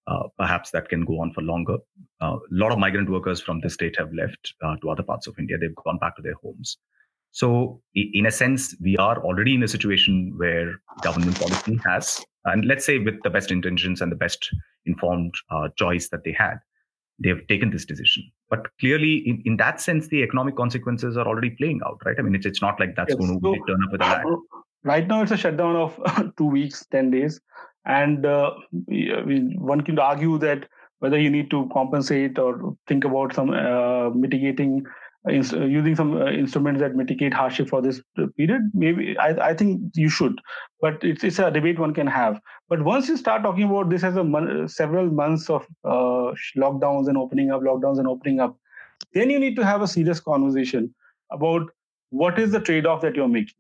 Uh, 0.07 0.25
perhaps 0.39 0.71
that 0.71 0.89
can 0.89 1.05
go 1.05 1.21
on 1.21 1.33
for 1.33 1.43
longer. 1.43 1.77
Uh, 2.21 2.37
a 2.37 2.39
lot 2.51 2.73
of 2.73 2.79
migrant 2.79 3.11
workers 3.11 3.41
from 3.41 3.61
this 3.61 3.75
state 3.75 3.97
have 3.99 4.13
left 4.15 4.55
uh, 4.65 4.77
to 4.77 4.91
other 4.91 5.03
parts 5.03 5.27
of 5.27 5.39
India. 5.39 5.57
They've 5.61 5.75
gone 5.85 5.99
back 5.99 6.17
to 6.17 6.23
their 6.23 6.35
homes. 6.43 6.79
So, 7.33 7.81
in 7.95 8.27
a 8.27 8.31
sense, 8.31 8.77
we 8.81 8.97
are 8.99 9.19
already 9.25 9.55
in 9.55 9.63
a 9.63 9.69
situation 9.69 10.35
where 10.37 10.75
government 11.03 11.41
policy 11.41 11.81
has, 11.85 12.23
and 12.45 12.67
let's 12.67 12.85
say 12.85 12.99
with 12.99 13.23
the 13.23 13.31
best 13.31 13.51
intentions 13.51 14.03
and 14.03 14.13
the 14.13 14.17
best 14.17 14.51
informed 14.85 15.35
uh, 15.51 15.69
choice 15.77 16.09
that 16.11 16.25
they 16.25 16.33
had, 16.33 16.57
they 17.19 17.31
have 17.31 17.47
taken 17.49 17.71
this 17.71 17.87
decision. 17.87 18.31
But 18.51 18.67
clearly, 18.81 19.23
in, 19.27 19.43
in 19.47 19.57
that 19.57 19.81
sense, 19.81 20.09
the 20.09 20.23
economic 20.23 20.57
consequences 20.57 21.17
are 21.17 21.27
already 21.27 21.51
playing 21.51 21.81
out, 21.87 21.99
right? 22.05 22.17
I 22.19 22.23
mean, 22.23 22.35
it's, 22.35 22.45
it's 22.45 22.61
not 22.61 22.79
like 22.79 22.97
that's 22.97 23.11
yes. 23.11 23.19
going 23.19 23.41
to 23.41 23.41
so, 23.43 23.65
turn 23.67 23.85
up 23.85 23.93
with 23.93 24.03
a 24.03 24.05
lag. 24.05 24.27
Right 24.85 25.07
now, 25.07 25.23
it's 25.23 25.31
a 25.31 25.37
shutdown 25.37 25.77
of 25.77 26.35
two 26.37 26.47
weeks, 26.47 26.85
10 26.91 27.13
days. 27.13 27.41
And 27.85 28.27
uh, 28.27 28.51
one 28.89 29.81
can 29.83 29.97
argue 30.01 30.39
that 30.39 30.69
whether 30.99 31.21
you 31.21 31.31
need 31.31 31.51
to 31.51 31.69
compensate 31.73 32.37
or 32.37 32.77
think 32.89 33.05
about 33.05 33.33
some 33.33 33.51
uh, 33.51 34.11
mitigating 34.11 34.85
uh, 35.29 35.31
using 35.31 35.95
some 35.95 36.21
uh, 36.21 36.31
instruments 36.31 36.81
that 36.81 36.97
mitigate 36.97 37.33
hardship 37.33 37.69
for 37.69 37.81
this 37.81 38.01
period 38.37 38.63
maybe 38.75 39.17
I, 39.19 39.51
I, 39.51 39.55
think 39.55 39.81
you 39.95 40.09
should. 40.09 40.41
But 40.81 41.03
it's, 41.05 41.23
it's 41.23 41.39
a 41.39 41.51
debate 41.51 41.79
one 41.79 41.95
can 41.95 42.09
have. 42.09 42.41
But 42.69 42.83
once 42.83 43.09
you 43.09 43.17
start 43.17 43.43
talking 43.43 43.65
about 43.71 43.89
this 43.89 44.03
as 44.03 44.17
a 44.17 44.25
mon- 44.25 44.69
several 44.69 45.07
months 45.07 45.49
of 45.49 45.65
uh, 45.85 46.35
lockdowns 46.57 47.09
and 47.09 47.17
opening 47.17 47.53
up 47.53 47.63
lockdowns 47.63 47.99
and 47.99 48.09
opening 48.09 48.41
up 48.41 48.57
then 49.15 49.31
you 49.31 49.39
need 49.39 49.57
to 49.57 49.65
have 49.65 49.83
a 49.83 49.89
serious 49.89 50.21
conversation 50.21 50.95
about 51.31 51.63
what 52.11 52.39
is 52.39 52.53
the 52.53 52.61
trade-off 52.61 53.01
that 53.03 53.15
you're 53.15 53.29
making. 53.29 53.55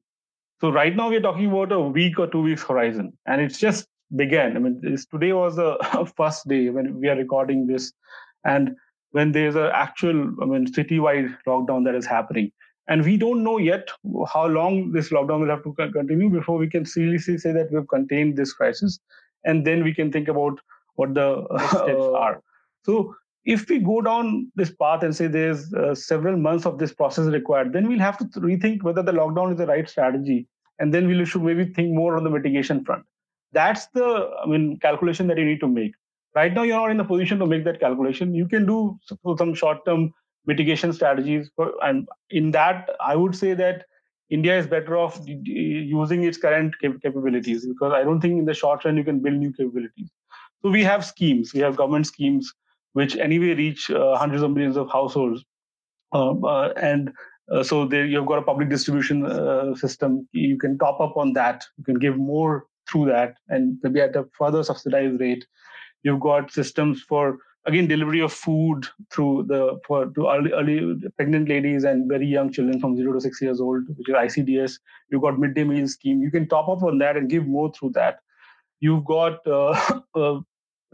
So 0.60 0.70
right 0.70 0.94
now 0.94 1.08
we're 1.08 1.20
talking 1.20 1.50
about 1.50 1.72
a 1.72 1.80
week 1.80 2.18
or 2.18 2.26
two 2.26 2.42
weeks 2.42 2.62
horizon 2.62 3.12
and 3.26 3.40
it's 3.40 3.58
just 3.58 3.86
began. 4.14 4.56
I 4.56 4.60
mean 4.60 4.80
today 5.10 5.32
was 5.32 5.56
the 5.56 6.12
first 6.16 6.48
day 6.48 6.70
when 6.70 7.00
we 7.00 7.08
are 7.08 7.16
recording 7.16 7.66
this 7.66 7.92
and 8.44 8.74
when 9.12 9.32
there's 9.32 9.54
an 9.54 9.70
actual, 9.72 10.34
I 10.42 10.46
mean, 10.46 10.66
citywide 10.66 11.36
lockdown 11.46 11.84
that 11.84 11.94
is 11.94 12.06
happening. 12.06 12.50
And 12.88 13.04
we 13.04 13.16
don't 13.16 13.44
know 13.44 13.58
yet 13.58 13.88
how 14.32 14.46
long 14.46 14.90
this 14.92 15.10
lockdown 15.10 15.40
will 15.40 15.48
have 15.48 15.62
to 15.62 15.72
continue 15.72 16.28
before 16.28 16.58
we 16.58 16.68
can 16.68 16.84
seriously 16.84 17.38
say 17.38 17.52
that 17.52 17.70
we've 17.70 17.88
contained 17.88 18.36
this 18.36 18.52
crisis. 18.52 18.98
And 19.44 19.66
then 19.66 19.84
we 19.84 19.94
can 19.94 20.10
think 20.10 20.28
about 20.28 20.58
what 20.96 21.14
the 21.14 21.46
steps 21.68 22.04
are. 22.16 22.42
So 22.84 23.14
if 23.44 23.68
we 23.68 23.78
go 23.78 24.00
down 24.00 24.50
this 24.56 24.72
path 24.74 25.02
and 25.02 25.14
say 25.14 25.26
there's 25.26 25.72
uh, 25.74 25.94
several 25.94 26.36
months 26.36 26.66
of 26.66 26.78
this 26.78 26.92
process 26.92 27.26
required, 27.26 27.72
then 27.72 27.88
we'll 27.88 27.98
have 27.98 28.18
to 28.18 28.24
rethink 28.40 28.82
whether 28.82 29.02
the 29.02 29.12
lockdown 29.12 29.52
is 29.52 29.58
the 29.58 29.66
right 29.66 29.88
strategy. 29.88 30.46
And 30.78 30.92
then 30.92 31.06
we 31.06 31.24
should 31.24 31.42
maybe 31.42 31.66
think 31.66 31.92
more 31.92 32.16
on 32.16 32.24
the 32.24 32.30
mitigation 32.30 32.84
front. 32.84 33.04
That's 33.52 33.86
the 33.88 34.30
I 34.42 34.46
mean 34.46 34.78
calculation 34.78 35.26
that 35.28 35.38
you 35.38 35.44
need 35.44 35.60
to 35.60 35.68
make 35.68 35.92
right 36.34 36.52
now 36.52 36.62
you're 36.62 36.76
not 36.76 36.90
in 36.90 36.96
the 36.96 37.04
position 37.04 37.38
to 37.38 37.46
make 37.46 37.64
that 37.64 37.80
calculation. 37.80 38.34
You 38.34 38.48
can 38.48 38.66
do 38.66 38.98
some 39.36 39.54
short 39.54 39.84
term 39.84 40.12
mitigation 40.46 40.92
strategies 40.92 41.50
for, 41.54 41.72
and 41.82 42.08
in 42.30 42.50
that 42.50 42.90
i 43.00 43.14
would 43.14 43.34
say 43.34 43.54
that 43.54 43.84
india 44.30 44.58
is 44.58 44.66
better 44.66 44.96
off 44.96 45.20
using 45.26 46.24
its 46.24 46.38
current 46.38 46.74
capabilities 46.80 47.66
because 47.66 47.92
i 47.92 48.02
don't 48.02 48.20
think 48.20 48.38
in 48.38 48.44
the 48.44 48.54
short 48.54 48.84
run 48.84 48.96
you 48.96 49.04
can 49.04 49.20
build 49.20 49.36
new 49.36 49.52
capabilities. 49.52 50.10
So 50.62 50.70
we 50.70 50.84
have 50.84 51.04
schemes. 51.04 51.52
We 51.52 51.60
have 51.60 51.76
government 51.76 52.06
schemes 52.06 52.52
which 52.92 53.16
anyway 53.16 53.54
reach 53.54 53.90
uh, 53.90 54.16
hundreds 54.16 54.42
of 54.42 54.50
millions 54.50 54.76
of 54.76 54.90
households. 54.90 55.44
Um, 56.12 56.44
uh, 56.44 56.68
and 56.70 57.10
uh, 57.50 57.62
so 57.62 57.86
there 57.86 58.04
you've 58.04 58.26
got 58.26 58.38
a 58.38 58.42
public 58.42 58.68
distribution 58.68 59.24
uh, 59.26 59.74
system. 59.74 60.28
You 60.32 60.58
can 60.58 60.78
top 60.78 61.00
up 61.00 61.16
on 61.16 61.32
that. 61.32 61.64
You 61.78 61.84
can 61.84 61.98
give 61.98 62.16
more 62.16 62.66
through 62.88 63.06
that 63.06 63.36
and 63.48 63.78
maybe 63.82 64.00
at 64.00 64.14
a 64.14 64.26
further 64.38 64.62
subsidized 64.62 65.20
rate 65.20 65.46
You've 66.02 66.20
got 66.20 66.52
systems 66.52 67.02
for 67.02 67.38
again 67.64 67.86
delivery 67.86 68.20
of 68.20 68.32
food 68.32 68.86
through 69.12 69.44
the 69.48 69.78
for 69.86 70.06
to 70.06 70.28
early, 70.28 70.52
early 70.52 70.96
pregnant 71.16 71.48
ladies 71.48 71.84
and 71.84 72.08
very 72.08 72.26
young 72.26 72.50
children 72.52 72.80
from 72.80 72.96
zero 72.96 73.12
to 73.12 73.20
six 73.20 73.40
years 73.40 73.60
old, 73.60 73.84
which 73.96 74.08
is 74.08 74.14
ICDS. 74.14 74.78
You've 75.10 75.22
got 75.22 75.38
midday 75.38 75.64
meal 75.64 75.86
scheme. 75.88 76.22
You 76.22 76.30
can 76.30 76.48
top 76.48 76.68
up 76.68 76.82
on 76.82 76.98
that 76.98 77.16
and 77.16 77.30
give 77.30 77.46
more 77.46 77.72
through 77.72 77.90
that. 77.94 78.18
You've 78.80 79.04
got 79.04 79.46
uh, 79.46 80.00
uh, 80.14 80.40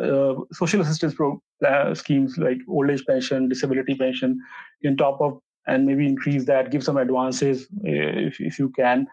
uh, 0.02 0.34
social 0.52 0.80
assistance 0.80 1.14
pro- 1.14 1.42
uh, 1.66 1.94
schemes 1.94 2.36
like 2.38 2.58
old 2.68 2.90
age 2.90 3.04
pension, 3.06 3.48
disability 3.48 3.94
pension. 3.94 4.38
You 4.80 4.90
can 4.90 4.96
top 4.96 5.20
up 5.20 5.40
and 5.66 5.86
maybe 5.86 6.06
increase 6.06 6.46
that, 6.46 6.70
give 6.70 6.82
some 6.82 6.96
advances 6.96 7.64
uh, 7.64 8.26
if, 8.28 8.40
if 8.40 8.58
you 8.58 8.70
can 8.70 9.06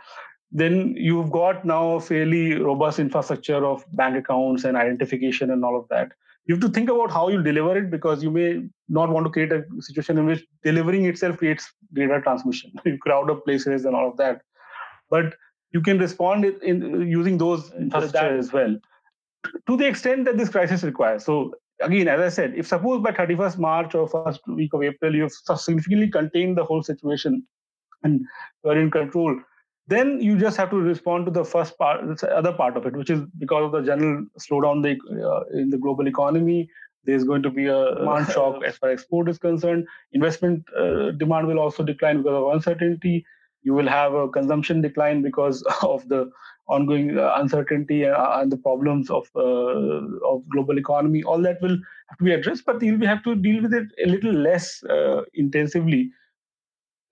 then 0.51 0.95
you've 0.97 1.31
got 1.31 1.65
now 1.65 1.95
a 1.95 1.99
fairly 1.99 2.53
robust 2.53 2.99
infrastructure 2.99 3.65
of 3.65 3.83
bank 3.93 4.17
accounts 4.17 4.63
and 4.63 4.77
identification 4.77 5.51
and 5.51 5.65
all 5.65 5.77
of 5.77 5.87
that. 5.89 6.11
You 6.45 6.55
have 6.55 6.61
to 6.61 6.69
think 6.69 6.89
about 6.89 7.11
how 7.11 7.29
you 7.29 7.41
deliver 7.41 7.77
it 7.77 7.89
because 7.89 8.23
you 8.23 8.29
may 8.29 8.63
not 8.87 9.09
want 9.09 9.25
to 9.25 9.31
create 9.31 9.51
a 9.51 9.63
situation 9.79 10.19
in 10.19 10.27
which 10.27 10.45
delivering 10.63 11.05
itself 11.05 11.37
creates 11.37 11.73
data 11.93 12.21
transmission. 12.21 12.71
You 12.85 12.97
crowd 12.99 13.31
up 13.31 13.43
places 13.45 13.85
and 13.85 13.95
all 13.95 14.09
of 14.09 14.17
that. 14.17 14.41
But 15.09 15.33
you 15.71 15.81
can 15.81 15.97
respond 15.97 16.45
in 16.45 17.07
using 17.09 17.37
those 17.37 17.71
infrastructure 17.73 18.37
as 18.37 18.53
well 18.53 18.77
to 19.67 19.77
the 19.77 19.87
extent 19.87 20.25
that 20.25 20.37
this 20.37 20.49
crisis 20.49 20.83
requires. 20.83 21.25
So 21.25 21.53
again, 21.81 22.07
as 22.07 22.19
I 22.19 22.29
said, 22.29 22.53
if 22.55 22.67
suppose 22.67 23.01
by 23.01 23.11
31st 23.11 23.57
March 23.57 23.95
or 23.95 24.07
first 24.07 24.41
week 24.47 24.73
of 24.73 24.83
April, 24.83 25.15
you've 25.15 25.31
significantly 25.31 26.09
contained 26.09 26.57
the 26.57 26.63
whole 26.63 26.83
situation 26.83 27.45
and 28.03 28.21
you're 28.63 28.79
in 28.79 28.91
control, 28.91 29.39
then 29.87 30.19
you 30.19 30.37
just 30.37 30.57
have 30.57 30.71
to 30.71 30.77
respond 30.77 31.25
to 31.25 31.31
the 31.31 31.45
first 31.45 31.77
part, 31.77 32.01
the 32.17 32.35
other 32.35 32.51
part 32.51 32.75
of 32.75 32.85
it, 32.85 32.95
which 32.95 33.09
is 33.09 33.21
because 33.37 33.65
of 33.65 33.71
the 33.71 33.81
general 33.81 34.25
slowdown 34.39 34.81
the, 34.81 34.97
uh, 35.23 35.43
in 35.57 35.69
the 35.69 35.77
global 35.77 36.07
economy. 36.07 36.69
There's 37.03 37.23
going 37.23 37.43
to 37.43 37.51
be 37.51 37.67
a 37.67 37.95
demand 37.99 38.31
shock 38.31 38.63
as 38.65 38.77
far 38.77 38.89
as 38.89 38.99
export 38.99 39.29
is 39.29 39.37
concerned. 39.37 39.85
Investment 40.11 40.65
uh, 40.75 41.11
demand 41.11 41.45
will 41.47 41.59
also 41.59 41.83
decline 41.83 42.17
because 42.17 42.33
of 42.33 42.53
uncertainty. 42.53 43.25
You 43.61 43.73
will 43.73 43.87
have 43.87 44.13
a 44.13 44.27
consumption 44.27 44.81
decline 44.81 45.21
because 45.21 45.61
of 45.83 46.07
the 46.09 46.31
ongoing 46.67 47.15
uh, 47.19 47.33
uncertainty 47.35 48.05
uh, 48.05 48.39
and 48.39 48.51
the 48.51 48.57
problems 48.57 49.11
of 49.11 49.29
uh, 49.35 49.39
of 50.31 50.49
global 50.49 50.79
economy. 50.79 51.21
All 51.23 51.41
that 51.43 51.61
will 51.61 51.77
have 52.09 52.17
to 52.17 52.23
be 52.23 52.33
addressed, 52.33 52.65
but 52.65 52.81
you'll 52.81 53.05
have 53.05 53.23
to 53.23 53.35
deal 53.35 53.61
with 53.61 53.73
it 53.73 53.87
a 54.03 54.09
little 54.09 54.33
less 54.33 54.83
uh, 54.85 55.21
intensively 55.35 56.09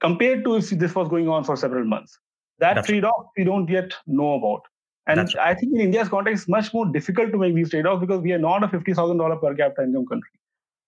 compared 0.02 0.44
to 0.46 0.56
if 0.56 0.72
this 0.72 0.96
was 0.96 1.08
going 1.08 1.30
on 1.30 1.44
for 1.44 1.56
several 1.56 1.86
months. 1.86 2.18
That 2.60 2.86
trade-off 2.86 3.28
we 3.38 3.44
don't 3.44 3.70
yet 3.70 3.94
know 4.08 4.36
about. 4.36 4.62
And. 5.08 5.20
I 5.40 5.54
think 5.54 5.74
in 5.74 5.82
India's 5.82 6.08
context, 6.08 6.44
it's 6.44 6.50
much 6.50 6.74
more 6.74 6.86
difficult 6.86 7.32
to 7.32 7.38
make 7.38 7.56
these 7.56 7.72
trade-offs 7.72 8.00
because 8.00 8.22
we 8.22 8.32
are 8.32 8.38
not 8.38 8.64
a 8.64 8.68
$50,000 8.68 9.42
per 9.42 9.56
capita 9.56 9.84
income 9.84 10.06
country. 10.06 10.30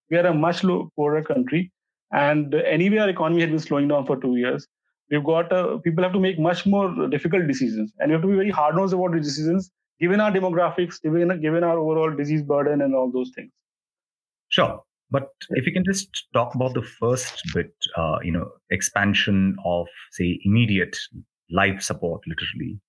We 0.09 0.17
are 0.17 0.27
a 0.27 0.33
much 0.33 0.63
low, 0.63 0.91
poorer 0.95 1.23
country. 1.23 1.71
And 2.11 2.53
anyway, 2.53 2.97
our 2.99 3.09
economy 3.09 3.41
has 3.41 3.49
been 3.49 3.59
slowing 3.59 3.87
down 3.87 4.05
for 4.05 4.15
two 4.17 4.37
years. 4.37 4.67
We've 5.09 5.23
got 5.23 5.51
uh, 5.51 5.77
people 5.77 6.03
have 6.03 6.13
to 6.13 6.19
make 6.19 6.39
much 6.39 6.65
more 6.65 7.07
difficult 7.09 7.47
decisions, 7.47 7.93
and 7.99 8.09
we 8.09 8.13
have 8.13 8.21
to 8.21 8.27
be 8.27 8.35
very 8.35 8.49
hard 8.49 8.75
nosed 8.75 8.93
about 8.93 9.11
the 9.11 9.19
decisions, 9.19 9.69
given 9.99 10.19
our 10.19 10.31
demographics, 10.31 11.01
given 11.01 11.39
given 11.41 11.63
our 11.63 11.77
overall 11.77 12.15
disease 12.15 12.41
burden, 12.41 12.81
and 12.81 12.95
all 12.95 13.11
those 13.11 13.31
things. 13.35 13.51
Sure, 14.49 14.81
but 15.11 15.29
if 15.51 15.67
you 15.67 15.73
can 15.73 15.83
just 15.85 16.25
talk 16.33 16.55
about 16.55 16.73
the 16.73 16.81
first 16.81 17.43
bit, 17.53 17.71
uh, 17.95 18.17
you 18.23 18.31
know, 18.31 18.49
expansion 18.71 19.55
of 19.63 19.87
say 20.11 20.39
immediate 20.43 20.97
life 21.51 21.81
support, 21.81 22.21
literally 22.27 22.79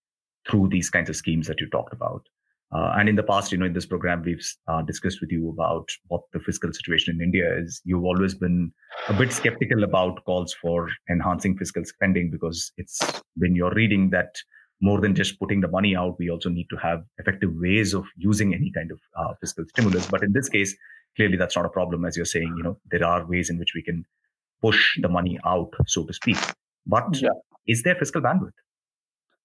through 0.49 0.69
these 0.69 0.91
kinds 0.91 1.09
of 1.09 1.17
schemes 1.17 1.47
that 1.47 1.61
you 1.61 1.69
talked 1.69 1.93
about. 1.93 2.27
Uh, 2.75 2.93
and 2.97 3.09
in 3.09 3.15
the 3.15 3.23
past, 3.23 3.53
you 3.53 3.59
know, 3.59 3.67
in 3.67 3.73
this 3.73 3.87
program, 3.87 4.23
we've 4.25 4.45
uh, 4.67 4.83
discussed 4.83 5.21
with 5.21 5.31
you 5.31 5.49
about 5.51 5.89
what 6.09 6.23
the 6.33 6.41
fiscal 6.41 6.73
situation 6.73 7.15
in 7.15 7.23
India 7.23 7.57
is. 7.59 7.81
You've 7.85 8.05
always 8.05 8.35
been 8.35 8.73
a 9.09 9.15
bit 9.15 9.33
skeptical 9.33 9.85
about 9.85 10.25
calls 10.25 10.53
for 10.61 10.89
enhancing 11.09 11.57
fiscal 11.57 11.85
spending 11.85 12.31
because 12.31 12.73
it's 12.77 13.01
been 13.39 13.55
your 13.55 13.73
reading 13.73 14.11
that 14.11 14.35
more 14.81 15.01
than 15.01 15.15
just 15.15 15.39
putting 15.39 15.61
the 15.61 15.69
money 15.69 15.97
out, 15.97 16.17
we 16.19 16.31
also 16.31 16.49
need 16.49 16.67
to 16.71 16.77
have 16.77 17.03
effective 17.19 17.51
ways 17.55 17.95
of 17.95 18.05
using 18.17 18.55
any 18.55 18.71
kind 18.73 18.91
of 18.91 19.01
uh, 19.17 19.33
fiscal 19.41 19.65
stimulus. 19.69 20.07
But 20.07 20.23
in 20.23 20.33
this 20.33 20.49
case, 20.49 20.77
clearly 21.17 21.37
that's 21.37 21.57
not 21.57 21.65
a 21.65 21.71
problem. 21.71 22.05
As 22.05 22.17
you're 22.17 22.27
saying, 22.27 22.53
you 22.57 22.63
know, 22.63 22.79
there 22.91 23.05
are 23.05 23.27
ways 23.27 23.49
in 23.49 23.59
which 23.59 23.73
we 23.75 23.83
can 23.83 24.05
push 24.61 24.99
the 25.01 25.09
money 25.09 25.39
out, 25.47 25.71
so 25.87 26.05
to 26.05 26.13
speak. 26.13 26.37
But 26.87 27.21
yeah. 27.21 27.31
Is 27.67 27.83
there 27.83 27.95
fiscal 27.95 28.21
bandwidth? 28.21 28.53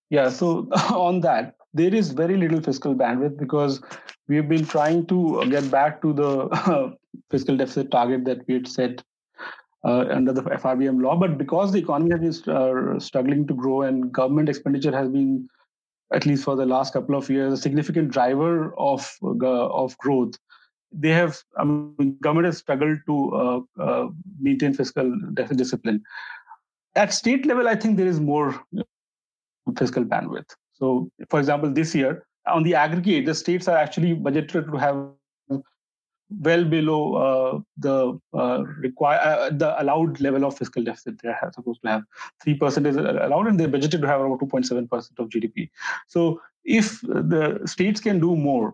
Yeah, 0.10 0.30
so 0.30 0.68
on 0.94 1.22
that, 1.22 1.56
there 1.74 1.94
is 1.94 2.12
very 2.12 2.38
little 2.38 2.62
fiscal 2.62 2.96
bandwidth 2.96 3.38
because 3.38 3.82
we've 4.28 4.48
been 4.48 4.66
trying 4.66 5.06
to 5.08 5.46
get 5.50 5.70
back 5.72 6.02
to 6.02 6.14
the 6.14 6.96
fiscal 7.32 7.58
deficit 7.58 7.92
target 7.92 8.26
that 8.26 8.48
we 8.48 8.56
had 8.56 8.68
set 8.68 9.04
uh, 9.84 10.06
under 10.12 10.34
the 10.34 10.44
FRBM 10.44 11.02
law. 11.02 11.16
But 11.16 11.38
because 11.38 11.72
the 11.72 11.80
economy 11.80 12.12
has 12.12 12.42
been 12.42 12.56
uh, 12.56 13.00
struggling 13.00 13.48
to 13.48 13.54
grow 13.54 13.84
and 13.84 14.12
government 14.12 14.50
expenditure 14.50 14.96
has 14.96 15.10
been, 15.10 15.48
at 16.14 16.26
least 16.26 16.44
for 16.44 16.56
the 16.56 16.66
last 16.66 16.94
couple 16.94 17.16
of 17.16 17.30
years, 17.30 17.54
a 17.54 17.58
significant 17.58 18.12
driver 18.12 18.78
of 18.78 19.10
uh, 19.24 19.68
of 19.70 19.98
growth, 19.98 20.34
they 20.92 21.10
have 21.10 21.38
I 21.58 21.64
mean, 21.64 22.18
government 22.22 22.48
has 22.48 22.58
struggled 22.58 23.00
to 23.08 23.34
uh, 23.34 23.82
uh, 23.82 24.08
maintain 24.40 24.74
fiscal 24.74 25.10
discipline. 25.34 26.04
At 26.95 27.13
state 27.13 27.45
level, 27.45 27.67
I 27.67 27.75
think 27.75 27.97
there 27.97 28.08
is 28.08 28.19
more 28.19 28.62
fiscal 29.77 30.04
bandwidth. 30.04 30.49
So, 30.73 31.10
for 31.30 31.39
example, 31.39 31.71
this 31.71 31.95
year, 31.95 32.25
on 32.47 32.63
the 32.63 32.75
aggregate, 32.75 33.25
the 33.25 33.36
states 33.36 33.67
are 33.67 33.77
actually 33.77 34.15
budgeted 34.15 34.69
to 34.71 34.77
have 34.77 35.12
well 36.39 36.63
below 36.63 37.15
uh, 37.15 37.60
the 37.77 38.19
uh, 38.34 38.63
require 38.80 39.19
uh, 39.19 39.49
the 39.49 39.82
allowed 39.82 40.19
level 40.21 40.45
of 40.45 40.58
fiscal 40.58 40.84
deficit 40.84 41.21
they 41.21 41.30
are 41.30 41.51
supposed 41.54 41.82
to 41.84 41.89
have. 41.89 42.04
Three 42.41 42.56
percent 42.56 42.88
is 42.88 42.95
allowed, 42.95 43.47
and 43.47 43.60
they're 43.60 43.67
budgeted 43.67 44.01
to 44.01 44.08
have 44.08 44.21
about 44.21 44.39
two 44.39 44.47
point 44.47 44.65
seven 44.65 44.88
percent 44.88 45.19
of 45.19 45.30
GDP. 45.30 45.69
So, 46.08 46.41
if 46.63 47.01
the 47.01 47.62
states 47.65 48.01
can 48.01 48.19
do 48.19 48.36
more, 48.36 48.73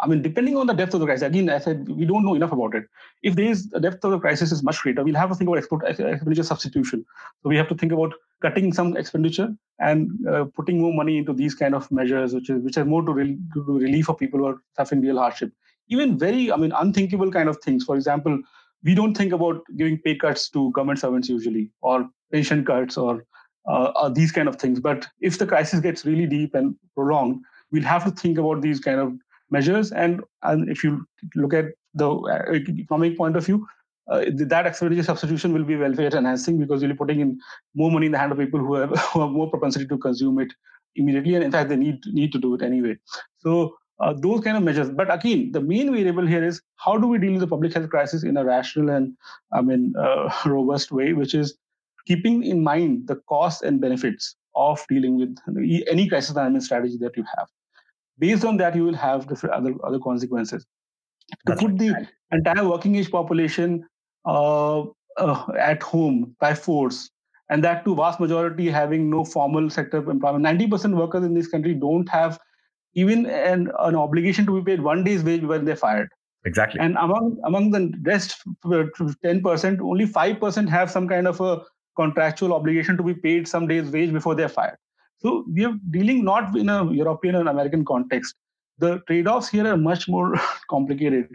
I 0.00 0.06
mean, 0.06 0.22
depending 0.22 0.56
on 0.56 0.68
the 0.68 0.74
depth 0.74 0.94
of 0.94 1.00
the 1.00 1.06
crisis, 1.06 1.26
again, 1.26 1.50
I 1.50 1.58
said 1.58 1.88
we 1.88 2.04
don't 2.04 2.24
know 2.24 2.34
enough 2.34 2.52
about 2.52 2.74
it. 2.74 2.84
If 3.22 3.34
there 3.34 3.46
is 3.46 3.68
the 3.70 3.80
depth 3.80 4.04
of 4.04 4.12
the 4.12 4.20
crisis 4.20 4.52
is 4.52 4.62
much 4.62 4.80
greater, 4.80 5.02
we'll 5.02 5.16
have 5.16 5.30
to 5.30 5.34
think 5.34 5.48
about 5.48 5.58
export, 5.58 5.84
expenditure 5.88 6.44
substitution. 6.44 7.04
So 7.42 7.48
we 7.48 7.56
have 7.56 7.68
to 7.68 7.74
think 7.74 7.90
about 7.90 8.12
cutting 8.40 8.72
some 8.72 8.96
expenditure 8.96 9.52
and 9.80 10.10
uh, 10.28 10.44
putting 10.54 10.80
more 10.80 10.94
money 10.94 11.18
into 11.18 11.32
these 11.32 11.54
kind 11.54 11.74
of 11.74 11.90
measures, 11.90 12.32
which 12.32 12.48
is 12.48 12.62
which 12.62 12.76
are 12.76 12.84
more 12.84 13.02
to, 13.02 13.12
re- 13.12 13.38
to 13.54 13.62
relief 13.64 14.06
for 14.06 14.14
people 14.14 14.38
who 14.40 14.46
are 14.46 14.62
suffering 14.76 15.00
real 15.00 15.18
hardship. 15.18 15.52
Even 15.88 16.16
very, 16.16 16.52
I 16.52 16.56
mean, 16.56 16.72
unthinkable 16.72 17.32
kind 17.32 17.48
of 17.48 17.58
things. 17.58 17.84
For 17.84 17.96
example, 17.96 18.40
we 18.84 18.94
don't 18.94 19.16
think 19.16 19.32
about 19.32 19.62
giving 19.76 19.98
pay 19.98 20.14
cuts 20.14 20.48
to 20.50 20.70
government 20.72 21.00
servants 21.00 21.28
usually, 21.28 21.70
or 21.80 22.08
pension 22.30 22.64
cuts, 22.64 22.96
or, 22.96 23.24
uh, 23.68 23.90
or 24.00 24.10
these 24.10 24.30
kind 24.30 24.48
of 24.48 24.56
things. 24.56 24.78
But 24.78 25.08
if 25.20 25.38
the 25.38 25.46
crisis 25.46 25.80
gets 25.80 26.04
really 26.04 26.26
deep 26.26 26.54
and 26.54 26.76
prolonged, 26.94 27.40
we'll 27.72 27.82
have 27.82 28.04
to 28.04 28.12
think 28.12 28.38
about 28.38 28.60
these 28.60 28.78
kind 28.78 29.00
of 29.00 29.12
measures. 29.50 29.92
And, 29.92 30.22
and 30.42 30.68
if 30.68 30.84
you 30.84 31.06
look 31.34 31.54
at 31.54 31.66
the 31.94 32.10
uh, 32.10 32.52
economic 32.52 33.16
point 33.16 33.36
of 33.36 33.46
view, 33.46 33.66
uh, 34.10 34.24
that 34.36 34.66
expenditure 34.66 35.02
substitution 35.02 35.52
will 35.52 35.64
be 35.64 35.76
welfare 35.76 36.14
enhancing 36.14 36.58
because 36.58 36.80
you'll 36.80 36.92
be 36.92 36.96
putting 36.96 37.20
in 37.20 37.38
more 37.74 37.90
money 37.90 38.06
in 38.06 38.12
the 38.12 38.18
hand 38.18 38.32
of 38.32 38.38
people 38.38 38.60
who 38.60 38.74
have, 38.74 38.90
who 39.12 39.20
have 39.20 39.30
more 39.30 39.50
propensity 39.50 39.86
to 39.86 39.98
consume 39.98 40.38
it 40.40 40.52
immediately, 40.96 41.34
and 41.34 41.44
in 41.44 41.52
fact, 41.52 41.68
they 41.68 41.76
need 41.76 42.00
need 42.06 42.32
to 42.32 42.38
do 42.38 42.54
it 42.54 42.62
anyway. 42.62 42.96
So 43.38 43.76
uh, 44.00 44.14
those 44.16 44.40
kind 44.40 44.56
of 44.56 44.62
measures. 44.62 44.90
But 44.90 45.12
again, 45.12 45.52
the 45.52 45.60
main 45.60 45.92
variable 45.92 46.26
here 46.26 46.44
is 46.44 46.62
how 46.76 46.96
do 46.96 47.06
we 47.06 47.18
deal 47.18 47.32
with 47.32 47.40
the 47.40 47.46
public 47.46 47.74
health 47.74 47.90
crisis 47.90 48.22
in 48.22 48.36
a 48.36 48.44
rational 48.44 48.90
and 48.90 49.16
I 49.52 49.60
mean 49.60 49.94
uh, 49.98 50.32
robust 50.46 50.90
way, 50.90 51.12
which 51.12 51.34
is 51.34 51.56
keeping 52.06 52.44
in 52.44 52.62
mind 52.64 53.08
the 53.08 53.16
costs 53.28 53.62
and 53.62 53.80
benefits 53.80 54.36
of 54.54 54.84
dealing 54.88 55.18
with 55.18 55.36
any 55.88 56.08
crisis 56.08 56.34
management 56.34 56.64
strategy 56.64 56.96
that 56.98 57.16
you 57.16 57.24
have 57.36 57.48
based 58.18 58.44
on 58.44 58.56
that 58.58 58.74
you 58.74 58.84
will 58.84 58.94
have 58.94 59.28
different 59.28 59.54
other 59.54 59.74
other 59.84 59.98
consequences. 59.98 60.66
To 61.46 61.56
put 61.56 61.78
the 61.78 62.06
entire 62.32 62.66
working 62.66 62.96
age 62.96 63.10
population 63.10 63.84
uh, 64.24 64.80
uh, 65.18 65.44
at 65.58 65.82
home 65.82 66.34
by 66.40 66.54
force 66.54 67.10
and 67.50 67.64
that 67.64 67.84
to 67.84 67.94
vast 67.94 68.20
majority 68.20 68.68
having 68.68 69.10
no 69.10 69.24
formal 69.24 69.70
sector 69.70 69.98
employment. 70.10 70.44
90% 70.44 70.96
workers 70.96 71.24
in 71.24 71.34
this 71.34 71.48
country 71.48 71.74
don't 71.74 72.08
have 72.08 72.38
even 72.94 73.26
an, 73.26 73.70
an 73.80 73.94
obligation 73.94 74.46
to 74.46 74.60
be 74.60 74.64
paid 74.64 74.82
one 74.82 75.04
day's 75.04 75.22
wage 75.22 75.42
when 75.42 75.64
they're 75.64 75.76
fired. 75.76 76.08
Exactly. 76.44 76.80
And 76.80 76.96
among 76.98 77.38
among 77.44 77.70
the 77.72 77.92
rest 78.02 78.36
10% 78.64 79.80
only 79.80 80.06
5% 80.06 80.68
have 80.68 80.90
some 80.90 81.08
kind 81.08 81.26
of 81.26 81.40
a 81.40 81.62
contractual 81.96 82.54
obligation 82.54 82.96
to 82.96 83.02
be 83.02 83.14
paid 83.14 83.48
some 83.48 83.66
days 83.66 83.90
wage 83.90 84.12
before 84.12 84.34
they're 84.34 84.48
fired 84.48 84.76
so 85.20 85.44
we 85.52 85.64
are 85.64 85.74
dealing 85.90 86.24
not 86.24 86.56
in 86.56 86.68
a 86.68 86.90
European 86.92 87.34
and 87.34 87.48
American 87.48 87.84
context. 87.84 88.34
The 88.78 89.00
trade-offs 89.06 89.48
here 89.48 89.66
are 89.66 89.76
much 89.76 90.08
more 90.08 90.34
complicated. 90.70 91.34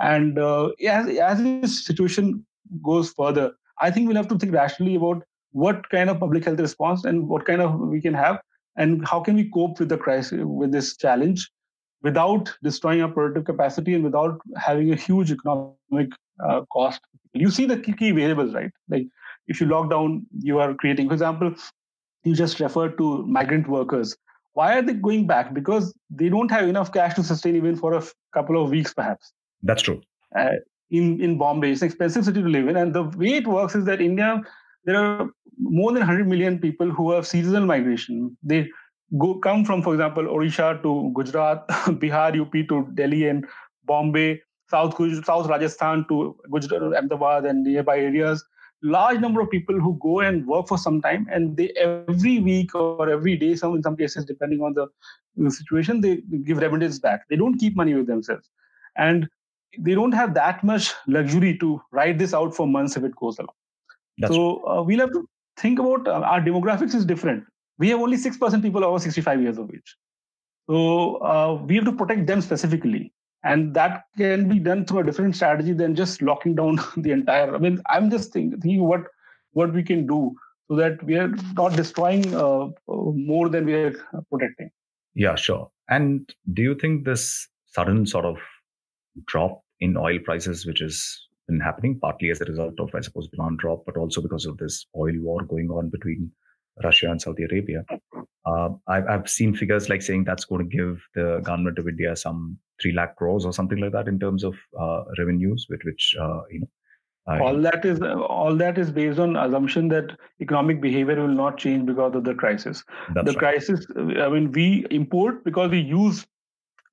And 0.00 0.38
uh, 0.38 0.70
as, 0.84 1.16
as 1.18 1.42
this 1.42 1.86
situation 1.86 2.44
goes 2.82 3.12
further, 3.12 3.52
I 3.80 3.90
think 3.90 4.08
we'll 4.08 4.16
have 4.16 4.28
to 4.28 4.38
think 4.38 4.52
rationally 4.52 4.96
about 4.96 5.22
what 5.52 5.88
kind 5.90 6.10
of 6.10 6.18
public 6.18 6.44
health 6.44 6.58
response 6.58 7.04
and 7.04 7.28
what 7.28 7.44
kind 7.44 7.60
of 7.60 7.78
we 7.78 8.00
can 8.00 8.14
have 8.14 8.40
and 8.76 9.06
how 9.06 9.20
can 9.20 9.36
we 9.36 9.50
cope 9.50 9.78
with 9.78 9.88
the 9.88 9.98
crisis 9.98 10.40
with 10.44 10.72
this 10.72 10.96
challenge 10.96 11.50
without 12.02 12.52
destroying 12.62 13.02
our 13.02 13.08
productive 13.08 13.44
capacity 13.44 13.94
and 13.94 14.02
without 14.02 14.40
having 14.56 14.92
a 14.92 14.96
huge 14.96 15.30
economic 15.30 16.10
uh, 16.42 16.62
cost 16.72 17.00
you 17.34 17.50
see 17.50 17.66
the 17.66 17.78
key 17.78 18.10
variables 18.10 18.54
right 18.54 18.70
like 18.88 19.06
if 19.46 19.60
you 19.60 19.66
lock 19.66 19.90
down 19.90 20.24
you 20.40 20.58
are 20.58 20.74
creating 20.74 21.06
for 21.06 21.14
example 21.14 21.54
you 22.24 22.34
just 22.34 22.60
referred 22.60 22.96
to 22.98 23.26
migrant 23.26 23.68
workers. 23.68 24.16
Why 24.54 24.78
are 24.78 24.82
they 24.82 24.94
going 24.94 25.26
back? 25.26 25.54
Because 25.54 25.94
they 26.10 26.28
don't 26.28 26.50
have 26.50 26.68
enough 26.68 26.92
cash 26.92 27.14
to 27.14 27.22
sustain 27.22 27.56
even 27.56 27.76
for 27.76 27.94
a 27.94 27.98
f- 27.98 28.12
couple 28.34 28.62
of 28.62 28.70
weeks, 28.70 28.92
perhaps. 28.92 29.32
That's 29.62 29.82
true. 29.82 30.00
Uh, 30.36 30.50
in 30.90 31.20
in 31.20 31.38
Bombay, 31.38 31.72
it's 31.72 31.82
an 31.82 31.86
expensive 31.86 32.24
city 32.24 32.42
to 32.42 32.48
live 32.48 32.68
in, 32.68 32.76
and 32.76 32.94
the 32.94 33.04
way 33.04 33.34
it 33.34 33.46
works 33.46 33.74
is 33.74 33.86
that 33.86 34.00
India, 34.00 34.42
there 34.84 34.96
are 34.96 35.30
more 35.58 35.90
than 35.92 36.00
100 36.00 36.28
million 36.28 36.58
people 36.58 36.90
who 36.90 37.12
have 37.12 37.26
seasonal 37.26 37.64
migration. 37.64 38.36
They 38.42 38.68
go 39.18 39.34
come 39.36 39.64
from, 39.64 39.82
for 39.82 39.94
example, 39.94 40.24
Odisha 40.24 40.82
to 40.82 41.12
Gujarat, 41.14 41.66
Bihar, 42.04 42.38
UP 42.38 42.52
to 42.68 42.86
Delhi 42.94 43.26
and 43.26 43.46
Bombay, 43.84 44.42
South 44.68 44.96
South 45.24 45.48
Rajasthan 45.48 46.06
to 46.08 46.36
Gujarat, 46.50 46.94
Ahmedabad, 46.94 47.46
and 47.46 47.64
nearby 47.64 47.98
areas 47.98 48.44
large 48.82 49.20
number 49.20 49.40
of 49.40 49.50
people 49.50 49.78
who 49.78 49.98
go 50.02 50.20
and 50.20 50.46
work 50.46 50.66
for 50.66 50.76
some 50.76 51.00
time 51.00 51.26
and 51.30 51.56
they 51.56 51.68
every 51.76 52.40
week 52.40 52.74
or 52.74 53.08
every 53.08 53.36
day 53.36 53.54
some 53.54 53.74
in 53.76 53.82
some 53.82 53.96
cases 53.96 54.24
depending 54.24 54.60
on 54.60 54.74
the, 54.74 54.86
the 55.36 55.50
situation 55.50 56.00
they 56.00 56.16
give 56.44 56.58
remittance 56.58 56.98
back. 56.98 57.28
They 57.28 57.36
don't 57.36 57.58
keep 57.58 57.76
money 57.76 57.94
with 57.94 58.06
themselves. 58.06 58.50
And 58.96 59.28
they 59.78 59.94
don't 59.94 60.12
have 60.12 60.34
that 60.34 60.62
much 60.64 60.92
luxury 61.06 61.56
to 61.58 61.80
ride 61.92 62.18
this 62.18 62.34
out 62.34 62.54
for 62.54 62.66
months 62.66 62.96
if 62.96 63.04
it 63.04 63.16
goes 63.16 63.38
along. 63.38 63.54
That's 64.18 64.34
so 64.34 64.66
uh, 64.66 64.82
we'll 64.82 65.00
have 65.00 65.12
to 65.12 65.28
think 65.56 65.78
about 65.78 66.06
uh, 66.06 66.20
our 66.20 66.40
demographics 66.40 66.94
is 66.94 67.04
different. 67.04 67.44
We 67.78 67.88
have 67.88 68.00
only 68.00 68.16
6% 68.16 68.62
people 68.62 68.84
over 68.84 68.98
65 68.98 69.40
years 69.40 69.58
of 69.58 69.70
age. 69.72 69.96
So 70.68 71.16
uh, 71.16 71.62
we 71.66 71.76
have 71.76 71.84
to 71.86 71.92
protect 71.92 72.26
them 72.26 72.42
specifically 72.42 73.12
and 73.44 73.74
that 73.74 74.04
can 74.16 74.48
be 74.48 74.58
done 74.58 74.84
through 74.84 75.00
a 75.00 75.04
different 75.04 75.34
strategy 75.34 75.72
than 75.72 75.94
just 75.94 76.22
locking 76.22 76.54
down 76.54 76.78
the 76.96 77.10
entire 77.10 77.54
i 77.54 77.58
mean 77.58 77.80
i'm 77.90 78.10
just 78.10 78.32
thinking 78.32 78.82
what 78.82 79.02
what 79.52 79.72
we 79.72 79.82
can 79.82 80.06
do 80.06 80.34
so 80.72 80.76
that 80.76 81.02
we 81.04 81.16
are 81.16 81.28
not 81.54 81.74
destroying 81.74 82.34
uh, 82.34 82.68
more 82.88 83.48
than 83.48 83.66
we 83.66 83.74
are 83.74 83.94
protecting. 84.30 84.70
Yeah 85.14 85.34
sure. 85.34 85.70
And 85.88 86.32
do 86.54 86.62
you 86.62 86.74
think 86.74 87.04
this 87.04 87.48
sudden 87.66 88.06
sort 88.06 88.24
of 88.24 88.38
drop 89.26 89.62
in 89.80 89.96
oil 89.96 90.18
prices 90.24 90.64
which 90.64 90.80
has 90.80 91.18
been 91.46 91.60
happening 91.60 91.98
partly 92.00 92.30
as 92.30 92.40
a 92.40 92.44
result 92.44 92.78
of 92.78 92.94
i 92.94 93.00
suppose 93.00 93.28
demand 93.28 93.58
drop 93.58 93.84
but 93.84 93.96
also 93.96 94.22
because 94.22 94.46
of 94.46 94.56
this 94.58 94.86
oil 94.96 95.12
war 95.18 95.42
going 95.42 95.70
on 95.70 95.90
between 95.90 96.30
Russia 96.82 97.10
and 97.10 97.20
Saudi 97.20 97.44
Arabia. 97.44 97.84
Uh, 98.46 98.70
I've, 98.88 99.06
I've 99.08 99.28
seen 99.28 99.54
figures 99.54 99.88
like 99.88 100.02
saying 100.02 100.24
that's 100.24 100.44
going 100.44 100.68
to 100.68 100.76
give 100.76 101.02
the 101.14 101.40
government 101.44 101.78
of 101.78 101.88
India 101.88 102.16
some 102.16 102.58
three 102.80 102.92
lakh 102.92 103.16
crores 103.16 103.44
or 103.44 103.52
something 103.52 103.78
like 103.78 103.92
that 103.92 104.08
in 104.08 104.18
terms 104.18 104.42
of 104.44 104.54
uh, 104.78 105.04
revenues, 105.18 105.66
with 105.68 105.80
which 105.84 106.14
uh, 106.20 106.40
you 106.50 106.60
know. 106.60 107.44
all 107.44 107.60
that 107.60 107.84
is 107.84 108.00
all 108.02 108.56
that 108.56 108.78
is 108.78 108.90
based 108.90 109.20
on 109.20 109.36
assumption 109.36 109.88
that 109.88 110.10
economic 110.40 110.80
behavior 110.80 111.20
will 111.20 111.28
not 111.28 111.56
change 111.56 111.86
because 111.86 112.14
of 112.16 112.24
the 112.24 112.34
crisis. 112.34 112.82
the 113.14 113.22
right. 113.22 113.38
crisis, 113.38 113.86
I 113.96 114.28
mean, 114.28 114.50
we 114.50 114.86
import 114.90 115.44
because 115.44 115.70
we 115.70 115.80
use 115.80 116.26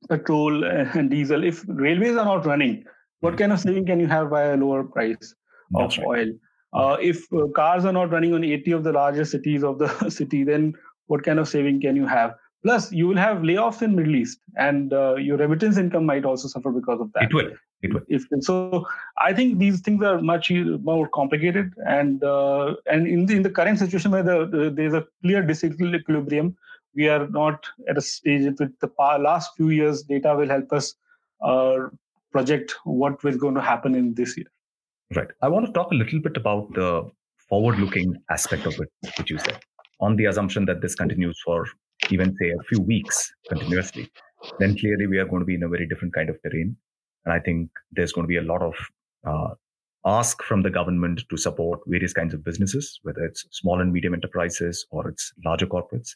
petrol 0.07 0.63
and 0.63 1.09
diesel. 1.09 1.43
If 1.43 1.63
railways 1.67 2.15
are 2.15 2.25
not 2.25 2.45
running, 2.45 2.83
what 3.21 3.31
mm-hmm. 3.31 3.39
kind 3.39 3.53
of 3.53 3.59
saving 3.59 3.85
can 3.87 3.99
you 3.99 4.07
have 4.07 4.29
by 4.29 4.43
a 4.43 4.57
lower 4.57 4.83
price 4.83 5.33
of 5.75 5.97
right. 5.97 6.07
oil? 6.07 6.27
Uh, 6.73 6.97
if 7.01 7.32
uh, 7.34 7.47
cars 7.55 7.86
are 7.86 7.93
not 7.93 8.12
running 8.12 8.34
on 8.34 8.43
80 8.43 8.71
of 8.71 8.84
the 8.84 8.91
largest 8.91 9.32
cities 9.32 9.63
of 9.63 9.79
the 9.79 10.10
city, 10.10 10.43
then 10.43 10.73
what 11.08 11.23
kind 11.23 11.39
of 11.39 11.47
saving 11.47 11.82
can 11.82 11.95
you 11.95 12.05
have? 12.05 12.36
Plus, 12.63 12.91
you 12.91 13.08
will 13.08 13.17
have 13.17 13.38
layoffs 13.38 13.82
in 13.82 13.95
Middle 13.95 14.15
East, 14.15 14.39
and 14.58 14.91
uh, 14.91 15.15
your 15.15 15.38
remittance 15.38 15.77
income 15.77 16.05
might 16.05 16.25
also 16.25 16.49
suffer 16.49 16.71
because 16.71 16.99
of 16.99 17.12
that. 17.13 17.23
It 17.23 17.34
will. 17.34 17.51
It 17.82 17.93
will. 17.93 18.01
If, 18.10 18.25
so, 18.41 18.86
I 19.17 19.32
think 19.34 19.60
these 19.60 19.79
things 19.79 20.03
are 20.03 20.21
much 20.21 20.51
more 20.51 21.08
complicated, 21.08 21.73
and 21.88 22.21
uh, 22.21 22.75
and 22.86 23.08
in 23.08 23.25
the 23.27 23.38
in 23.38 23.43
the 23.43 23.49
current 23.49 23.79
situation 23.79 24.12
where 24.12 24.23
the, 24.23 24.45
the, 24.45 24.69
there 24.71 24.88
is 24.88 24.93
a 24.93 25.05
clear 25.23 25.41
disequilibrium, 25.41 26.53
we 26.95 27.08
are 27.08 27.27
not 27.29 27.65
at 27.88 27.97
a 27.97 28.01
stage 28.01 28.43
with 28.60 28.77
the 28.79 28.91
last 28.99 29.55
few 29.55 29.69
years 29.69 30.03
data 30.03 30.36
will 30.36 30.49
help 30.49 30.73
us 30.73 30.95
uh, 31.41 31.88
project 32.34 32.75
what 32.84 33.17
is 33.23 33.38
going 33.38 33.55
to 33.55 33.62
happen 33.62 33.95
in 33.95 34.13
this 34.15 34.36
year. 34.38 34.47
Right. 35.15 35.27
I 35.41 35.47
want 35.47 35.65
to 35.65 35.71
talk 35.71 35.91
a 35.91 35.95
little 35.95 36.19
bit 36.19 36.37
about 36.37 36.71
the 36.73 37.09
forward-looking 37.49 38.13
aspect 38.29 38.67
of 38.67 38.79
it, 38.79 38.89
which 39.17 39.31
you 39.31 39.39
said, 39.39 39.59
on 39.99 40.15
the 40.15 40.25
assumption 40.25 40.65
that 40.65 40.81
this 40.81 40.93
continues 40.93 41.39
for 41.43 41.65
even 42.11 42.35
say 42.39 42.51
a 42.51 42.63
few 42.69 42.79
weeks 42.81 43.31
continuously. 43.49 44.09
Then 44.59 44.77
clearly 44.77 45.07
we 45.07 45.17
are 45.17 45.25
going 45.25 45.39
to 45.39 45.45
be 45.45 45.55
in 45.55 45.63
a 45.63 45.67
very 45.67 45.87
different 45.87 46.13
kind 46.13 46.29
of 46.29 46.37
terrain, 46.43 46.77
and 47.25 47.33
I 47.33 47.39
think 47.39 47.69
there's 47.91 48.13
going 48.13 48.23
to 48.23 48.29
be 48.29 48.37
a 48.37 48.43
lot 48.43 48.61
of 48.61 48.73
uh, 49.27 49.55
ask 50.05 50.43
from 50.43 50.61
the 50.61 50.69
government 50.69 51.23
to 51.29 51.37
support 51.37 51.81
various 51.87 52.13
kinds 52.13 52.33
of 52.33 52.43
businesses, 52.43 52.99
whether 53.03 53.23
it's 53.23 53.45
small 53.51 53.81
and 53.81 53.91
medium 53.91 54.13
enterprises 54.13 54.85
or 54.91 55.09
it's 55.09 55.33
larger 55.43 55.67
corporates. 55.67 56.15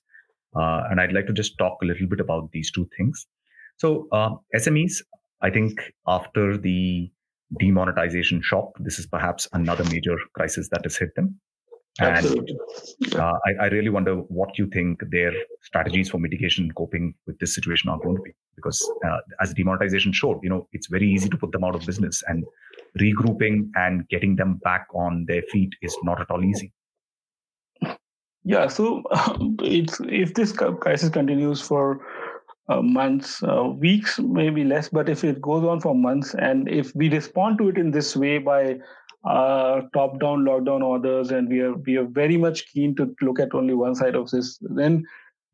Uh, 0.56 0.84
and 0.90 1.02
I'd 1.02 1.14
like 1.14 1.28
to 1.28 1.34
just 1.34 1.58
talk 1.58 1.80
a 1.82 1.86
little 1.86 2.08
bit 2.08 2.20
about 2.20 2.52
these 2.52 2.72
two 2.72 2.88
things. 2.96 3.26
So 3.78 4.08
uh, 4.12 4.36
SMEs, 4.56 5.02
I 5.42 5.50
think 5.50 5.82
after 6.08 6.58
the 6.58 7.12
demonetization 7.60 8.42
shock. 8.42 8.72
This 8.80 9.00
is 9.00 9.08
perhaps 9.08 9.48
another 9.54 9.84
major 9.86 10.18
crisis 10.34 10.70
that 10.70 10.82
has 10.84 10.98
hit 10.98 11.16
them. 11.16 11.40
And 12.00 12.50
uh, 13.16 13.34
I, 13.46 13.66
I, 13.66 13.68
really 13.68 13.90
wonder 13.90 14.16
what 14.16 14.58
you 14.58 14.68
think 14.68 15.04
their 15.12 15.32
strategies 15.62 16.10
for 16.10 16.18
mitigation 16.18 16.64
and 16.64 16.76
coping 16.76 17.14
with 17.28 17.38
this 17.38 17.54
situation 17.54 17.90
are 17.90 18.00
going 18.00 18.16
to 18.16 18.22
be. 18.24 18.32
Because 18.56 18.84
uh, 19.06 19.18
as 19.42 19.54
demonetization 19.54 20.12
showed, 20.12 20.40
you 20.42 20.50
know, 20.50 20.68
it's 20.72 20.88
very 20.88 21.08
easy 21.08 21.30
to 21.30 21.38
put 21.38 21.52
them 21.52 21.64
out 21.64 21.76
of 21.76 21.86
business, 21.86 22.24
and 22.28 22.46
regrouping 23.00 23.70
and 23.76 24.08
getting 24.10 24.36
them 24.36 24.60
back 24.64 24.88
on 24.96 25.26
their 25.28 25.44
feet 25.52 25.70
is 25.84 25.96
not 26.02 26.20
at 26.20 26.32
all 26.32 26.44
easy. 26.44 26.74
Yeah, 28.44 28.68
so 28.68 29.04
it's 29.62 30.00
if 30.06 30.34
this 30.34 30.52
crisis 30.52 31.10
continues 31.10 31.62
for 31.62 32.04
uh, 32.70 32.82
months, 32.82 33.44
uh, 33.44 33.64
weeks, 33.64 34.20
maybe 34.20 34.64
less. 34.64 34.90
But 34.90 35.10
if 35.10 35.24
it 35.24 35.42
goes 35.42 35.64
on 35.64 35.82
for 35.82 35.96
months, 35.96 36.34
and 36.36 36.68
if 36.70 36.96
we 36.96 37.10
respond 37.10 37.58
to 37.58 37.70
it 37.70 37.78
in 37.78 37.92
this 37.92 38.16
way 38.16 38.38
by 38.38 38.80
uh, 39.26 39.82
top-down 39.94 40.46
lockdown 40.46 40.84
orders, 40.84 41.32
and 41.32 41.48
we 41.50 41.62
are 41.62 41.74
we 41.74 41.98
are 41.98 42.06
very 42.06 42.38
much 42.38 42.66
keen 42.72 42.96
to 42.96 43.16
look 43.22 43.40
at 43.40 43.54
only 43.54 43.74
one 43.74 43.96
side 43.96 44.16
of 44.16 44.30
this, 44.30 44.58
then 44.62 45.04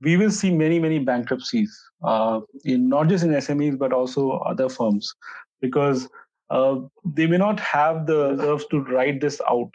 we 0.01 0.17
will 0.17 0.31
see 0.31 0.51
many 0.51 0.79
many 0.79 0.99
bankruptcies 0.99 1.77
uh, 2.03 2.39
in 2.63 2.87
not 2.89 3.07
just 3.07 3.23
in 3.23 3.31
SMEs 3.31 3.77
but 3.77 3.93
also 3.93 4.31
other 4.51 4.69
firms 4.69 5.13
because 5.61 6.07
uh, 6.49 6.79
they 7.03 7.27
may 7.27 7.37
not 7.37 7.59
have 7.59 8.07
the 8.07 8.29
reserves 8.31 8.65
to 8.67 8.79
ride 8.85 9.21
this 9.21 9.41
out. 9.49 9.69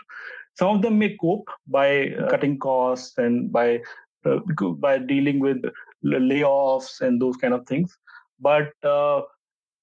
Some 0.57 0.77
of 0.77 0.83
them 0.83 0.99
may 0.99 1.17
cope 1.21 1.49
by 1.67 2.11
cutting 2.31 2.59
costs 2.59 3.19
and 3.19 3.53
by 3.53 3.81
uh, 4.25 4.39
by 4.79 4.99
dealing 4.99 5.41
with 5.41 5.63
layoffs 6.05 7.01
and 7.01 7.21
those 7.21 7.37
kind 7.37 7.55
of 7.55 7.67
things. 7.67 7.97
But 8.41 8.73
uh, 8.83 9.23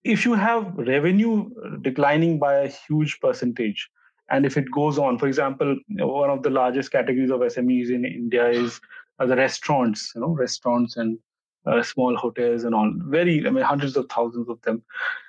if 0.03 0.25
you 0.25 0.33
have 0.33 0.73
revenue 0.77 1.49
declining 1.81 2.39
by 2.39 2.55
a 2.55 2.67
huge 2.67 3.19
percentage, 3.19 3.89
and 4.29 4.45
if 4.45 4.55
it 4.57 4.71
goes 4.71 4.97
on, 4.97 5.17
for 5.17 5.27
example, 5.27 5.77
one 5.89 6.29
of 6.29 6.43
the 6.43 6.49
largest 6.49 6.91
categories 6.91 7.31
of 7.31 7.41
SMEs 7.41 7.89
in 7.89 8.05
India 8.05 8.47
is 8.47 8.79
uh, 9.19 9.25
the 9.25 9.35
restaurants, 9.35 10.13
you 10.15 10.21
know, 10.21 10.29
restaurants 10.29 10.95
and 10.95 11.17
uh, 11.65 11.83
small 11.83 12.15
hotels 12.15 12.63
and 12.63 12.73
all, 12.73 12.91
very, 13.07 13.45
I 13.45 13.49
mean, 13.49 13.63
hundreds 13.63 13.97
of 13.97 14.07
thousands 14.09 14.47
of 14.47 14.61
them. 14.61 14.81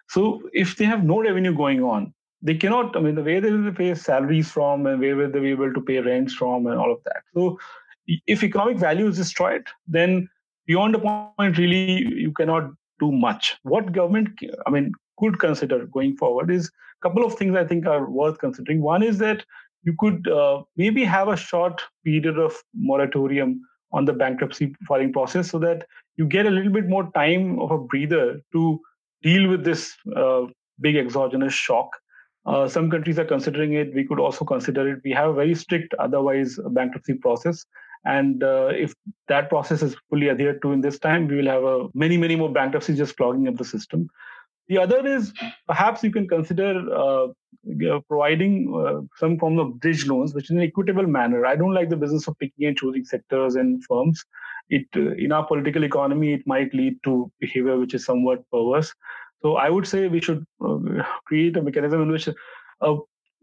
So 0.09 0.42
if 0.52 0.76
they 0.76 0.85
have 0.85 1.05
no 1.05 1.20
revenue 1.20 1.55
going 1.55 1.83
on, 1.83 2.14
they 2.42 2.55
cannot, 2.55 2.96
I 2.96 3.00
mean, 3.00 3.14
the 3.14 3.22
way 3.22 3.40
they 3.40 3.50
will 3.50 3.72
pay 3.72 3.94
salaries 3.94 4.50
from 4.50 4.87
and 4.87 5.00
where 5.00 5.16
will 5.16 5.31
they 5.31 5.40
be 5.40 5.50
able 5.50 5.72
to 5.72 5.81
pay 5.81 5.98
rents 5.98 6.35
from 6.35 6.66
and 6.66 6.78
all 6.78 6.92
of 6.92 7.02
that. 7.05 7.22
So 7.35 7.59
if 8.07 8.42
economic 8.42 8.78
value 8.78 9.07
is 9.09 9.16
destroyed, 9.16 9.66
then 9.87 10.28
beyond 10.66 10.94
a 10.94 10.98
point, 10.98 11.59
really, 11.59 12.05
you 12.14 12.33
cannot 12.33 12.70
do 13.01 13.12
much. 13.12 13.57
What 13.62 13.92
government, 13.92 14.29
I 14.66 14.70
mean, 14.70 14.92
could 15.18 15.38
consider 15.38 15.87
going 15.87 16.16
forward 16.16 16.51
is 16.51 16.66
a 16.68 17.09
couple 17.09 17.25
of 17.25 17.35
things 17.35 17.57
I 17.57 17.64
think 17.64 17.87
are 17.87 18.09
worth 18.09 18.38
considering. 18.38 18.83
One 18.83 19.03
is 19.03 19.18
that 19.18 19.44
you 19.83 19.94
could 19.98 20.29
uh, 20.29 20.62
maybe 20.77 21.05
have 21.05 21.29
a 21.29 21.37
short 21.37 21.83
period 22.05 22.38
of 22.38 22.55
moratorium 22.75 23.61
on 23.92 24.05
the 24.05 24.12
bankruptcy 24.12 24.75
filing 24.87 25.12
process 25.12 25.51
so 25.51 25.59
that 25.59 25.87
you 26.16 26.27
get 26.27 26.46
a 26.46 26.51
little 26.51 26.72
bit 26.72 26.88
more 26.88 27.11
time 27.12 27.59
of 27.59 27.70
a 27.70 27.79
breather 27.79 28.40
to 28.53 28.81
deal 29.22 29.48
with 29.48 29.64
this 29.64 29.94
uh, 30.16 30.42
big 30.81 30.96
exogenous 30.96 31.53
shock. 31.53 31.90
Uh, 32.44 32.68
some 32.68 32.90
countries 32.90 33.18
are 33.18 33.25
considering 33.25 33.75
it. 33.75 33.94
We 33.94 34.05
could 34.05 34.18
also 34.18 34.44
consider 34.44 34.88
it. 34.88 35.01
We 35.05 35.12
have 35.12 35.31
a 35.31 35.35
very 35.35 35.55
strict, 35.55 35.94
otherwise, 35.98 36.59
bankruptcy 36.70 37.14
process. 37.14 37.64
And 38.04 38.42
uh, 38.42 38.70
if 38.72 38.94
that 39.28 39.48
process 39.48 39.82
is 39.82 39.96
fully 40.10 40.28
adhered 40.28 40.60
to 40.62 40.72
in 40.72 40.80
this 40.80 40.98
time, 40.98 41.28
we 41.28 41.36
will 41.36 41.46
have 41.46 41.62
a, 41.62 41.88
many, 41.94 42.16
many 42.16 42.36
more 42.36 42.52
bankruptcies 42.52 42.98
just 42.98 43.16
clogging 43.16 43.48
up 43.48 43.56
the 43.56 43.64
system. 43.64 44.08
The 44.68 44.78
other 44.78 45.06
is 45.06 45.32
perhaps 45.66 46.02
you 46.02 46.10
can 46.10 46.26
consider 46.28 46.82
uh, 46.94 47.28
providing 48.08 48.72
uh, 48.74 49.02
some 49.18 49.38
form 49.38 49.58
of 49.58 49.80
bridge 49.80 50.06
loans, 50.06 50.34
which 50.34 50.50
in 50.50 50.58
an 50.58 50.64
equitable 50.64 51.06
manner. 51.06 51.46
I 51.46 51.56
don't 51.56 51.74
like 51.74 51.90
the 51.90 51.96
business 51.96 52.26
of 52.26 52.38
picking 52.38 52.66
and 52.66 52.76
choosing 52.76 53.04
sectors 53.04 53.54
and 53.54 53.84
firms. 53.84 54.24
It 54.68 54.86
uh, 54.96 55.12
in 55.12 55.32
our 55.32 55.46
political 55.46 55.84
economy, 55.84 56.32
it 56.32 56.46
might 56.46 56.72
lead 56.74 56.94
to 57.04 57.30
behavior 57.40 57.78
which 57.78 57.94
is 57.94 58.04
somewhat 58.04 58.48
perverse. 58.50 58.94
So 59.42 59.56
I 59.56 59.68
would 59.70 59.86
say 59.86 60.08
we 60.08 60.20
should 60.20 60.44
uh, 60.64 60.78
create 61.26 61.56
a 61.56 61.62
mechanism 61.62 62.02
in 62.02 62.10
which 62.10 62.28
uh, 62.28 62.96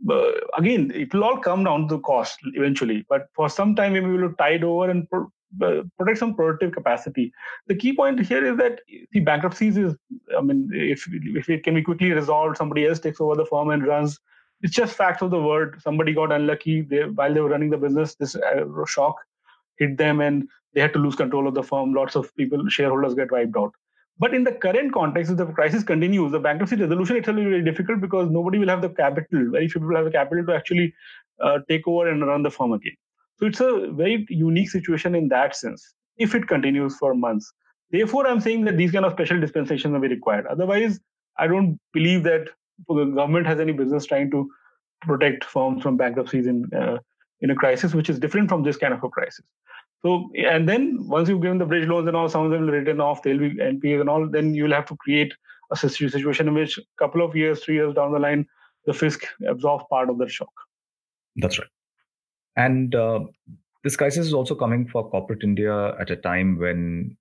uh, 0.09 0.31
again, 0.57 0.91
it 0.93 1.13
will 1.13 1.23
all 1.23 1.38
come 1.38 1.63
down 1.63 1.88
to 1.88 1.95
the 1.95 2.01
cost 2.01 2.39
eventually. 2.53 3.05
But 3.09 3.27
for 3.33 3.49
some 3.49 3.75
time, 3.75 3.93
we 3.93 4.01
will 4.01 4.33
tide 4.33 4.63
over 4.63 4.89
and 4.89 5.09
pro- 5.09 5.31
uh, 5.62 5.83
protect 5.97 6.19
some 6.19 6.35
productive 6.35 6.71
capacity. 6.71 7.31
The 7.67 7.75
key 7.75 7.95
point 7.95 8.19
here 8.19 8.45
is 8.45 8.57
that 8.57 8.81
the 9.12 9.19
bankruptcies 9.19 9.77
is, 9.77 9.95
I 10.38 10.41
mean, 10.41 10.69
if 10.71 11.07
if 11.12 11.49
it 11.49 11.63
can 11.63 11.75
be 11.75 11.81
quickly 11.81 12.12
resolved, 12.12 12.57
somebody 12.57 12.85
else 12.85 12.99
takes 12.99 13.19
over 13.19 13.35
the 13.35 13.45
firm 13.45 13.69
and 13.71 13.85
runs. 13.85 14.19
It's 14.62 14.73
just 14.73 14.95
facts 14.95 15.21
of 15.21 15.31
the 15.31 15.41
world. 15.41 15.75
Somebody 15.79 16.13
got 16.13 16.31
unlucky 16.31 16.81
they, 16.81 17.05
while 17.05 17.33
they 17.33 17.41
were 17.41 17.49
running 17.49 17.69
the 17.69 17.77
business. 17.77 18.15
This 18.15 18.35
uh, 18.35 18.65
shock 18.85 19.15
hit 19.77 19.97
them, 19.97 20.21
and 20.21 20.47
they 20.73 20.81
had 20.81 20.93
to 20.93 20.99
lose 20.99 21.15
control 21.15 21.47
of 21.47 21.55
the 21.55 21.63
firm. 21.63 21.93
Lots 21.93 22.15
of 22.15 22.35
people, 22.35 22.67
shareholders, 22.67 23.15
get 23.15 23.31
wiped 23.31 23.55
out. 23.57 23.73
But 24.19 24.34
in 24.34 24.43
the 24.43 24.51
current 24.51 24.93
context, 24.93 25.32
if 25.32 25.38
the 25.38 25.45
crisis 25.45 25.84
continues, 25.84 26.34
the 26.34 26.39
bankruptcy 26.39 26.75
resolution 26.75 27.15
itself 27.15 27.38
will 27.38 27.45
be 27.45 27.49
very 27.51 27.63
difficult 27.63 28.01
because 28.01 28.29
nobody 28.29 28.60
will 28.60 28.67
have 28.67 28.82
the 28.82 28.89
capital. 28.89 29.49
Very 29.51 29.69
few 29.69 29.79
people 29.79 29.95
have 29.95 30.05
the 30.05 30.12
capital 30.12 30.45
to 30.45 30.53
actually 30.53 30.93
uh, 31.41 31.60
take 31.69 31.88
over 31.88 32.10
and 32.10 32.25
run 32.25 32.43
the 32.43 32.51
firm 32.51 32.73
again. 32.73 32.95
So 33.38 33.45
it's 33.45 33.62
a 33.62 33.88
very 33.91 34.25
unique 34.29 34.69
situation 34.69 35.15
in 35.15 35.29
that 35.29 35.55
sense, 35.55 35.93
if 36.17 36.36
it 36.36 36.47
continues 36.49 36.97
for 36.97 37.15
months. 37.15 37.51
Therefore, 37.91 38.27
I'm 38.27 38.41
saying 38.41 38.65
that 38.65 38.77
these 38.77 38.91
kind 38.91 39.05
of 39.05 39.13
special 39.13 39.39
dispensations 39.39 39.95
are 39.95 39.99
very 39.99 40.15
required. 40.15 40.45
Otherwise, 40.47 40.99
I 41.38 41.47
don't 41.47 41.79
believe 41.93 42.23
that 42.23 42.49
the 42.88 43.05
government 43.05 43.47
has 43.47 43.60
any 43.60 43.71
business 43.71 44.05
trying 44.05 44.29
to 44.32 44.49
protect 45.01 45.45
firms 45.45 45.82
from 45.82 45.95
bankruptcies 45.95 46.45
in 46.45 46.65
uh, 46.75 46.97
in 47.41 47.52
a 47.52 47.56
crisis, 47.56 47.93
which 47.93 48.10
is 48.10 48.19
different 48.19 48.49
from 48.49 48.63
this 48.63 48.78
kind 48.78 48.93
of 48.93 49.04
a 49.04 49.10
crisis. 49.10 49.45
So, 50.02 50.30
and 50.36 50.67
then 50.67 51.08
once 51.08 51.28
you've 51.28 51.41
given 51.41 51.58
the 51.58 51.65
bridge 51.65 51.88
loans 51.88 52.08
and 52.08 52.15
all, 52.15 52.30
some 52.30 52.45
of 52.45 52.52
them 52.52 52.65
will 52.65 52.71
written 52.71 53.02
off, 53.02 53.21
they'll 53.21 53.38
be 53.38 53.56
NPAs 53.56 54.02
and 54.02 54.10
all, 54.10 54.28
then 54.28 54.54
you'll 54.54 54.71
have 54.71 54.86
to 54.88 54.95
create 54.95 55.34
a 55.71 55.75
situation 55.75 56.47
in 56.47 56.54
which 56.54 56.78
a 56.78 56.82
couple 56.97 57.21
of 57.23 57.36
years, 57.36 57.63
three 57.63 57.75
years 57.75 57.93
down 57.93 58.12
the 58.12 58.19
line, 58.19 58.45
the 58.86 58.93
fisc 58.93 59.23
absorbs 59.47 59.84
part 59.89 60.10
of 60.10 60.17
the 60.17 60.28
shock. 60.28 60.52
That's 61.36 61.60
right. 61.60 61.67
And 62.56 62.95
uh, 62.95 63.21
this 63.84 63.95
crisis 63.95 64.25
is 64.25 64.34
also 64.34 64.56
coming 64.56 64.88
for 64.88 65.10
corporate 65.10 65.43
India 65.43 65.95
at 65.99 66.10
a 66.10 66.15
time 66.15 66.58
when 66.58 67.17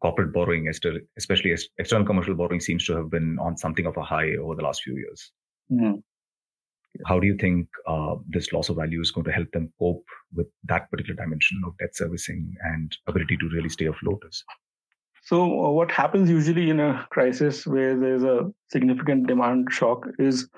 corporate 0.00 0.32
borrowing, 0.32 0.68
especially 1.16 1.54
external 1.78 2.06
commercial 2.06 2.34
borrowing, 2.34 2.60
seems 2.60 2.84
to 2.86 2.96
have 2.96 3.10
been 3.10 3.38
on 3.40 3.56
something 3.56 3.86
of 3.86 3.96
a 3.96 4.02
high 4.02 4.36
over 4.36 4.54
the 4.54 4.62
last 4.62 4.82
few 4.82 4.96
years. 4.96 5.32
Mm-hmm. 5.72 5.98
How 7.06 7.20
do 7.20 7.26
you 7.26 7.36
think 7.36 7.68
uh, 7.86 8.16
this 8.28 8.52
loss 8.52 8.68
of 8.68 8.76
value 8.76 9.00
is 9.00 9.10
going 9.10 9.24
to 9.24 9.32
help 9.32 9.50
them 9.52 9.72
cope 9.78 10.04
with 10.34 10.46
that 10.64 10.90
particular 10.90 11.22
dimension 11.22 11.60
of 11.66 11.76
debt 11.78 11.94
servicing 11.94 12.54
and 12.62 12.96
ability 13.06 13.36
to 13.36 13.48
really 13.52 13.68
stay 13.68 13.86
afloat? 13.86 14.22
So, 15.22 15.42
uh, 15.42 15.70
what 15.70 15.90
happens 15.90 16.30
usually 16.30 16.70
in 16.70 16.80
a 16.80 17.06
crisis 17.10 17.66
where 17.66 17.98
there's 17.98 18.24
a 18.24 18.50
significant 18.68 19.26
demand 19.26 19.68
shock 19.70 20.06
is 20.18 20.48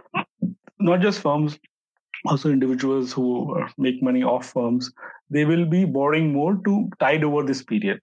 not 0.79 1.01
just 1.01 1.21
firms, 1.21 1.59
also 2.27 2.51
individuals 2.51 3.13
who 3.13 3.59
uh, 3.59 3.69
make 3.77 4.03
money 4.03 4.23
off 4.23 4.53
firms, 4.53 4.93
they 5.29 5.45
will 5.45 5.67
be 5.67 5.85
borrowing 5.85 6.33
more 6.33 6.61
to 6.65 6.89
tide 7.01 7.25
over 7.25 7.43
this 7.43 7.63
period. 7.63 8.01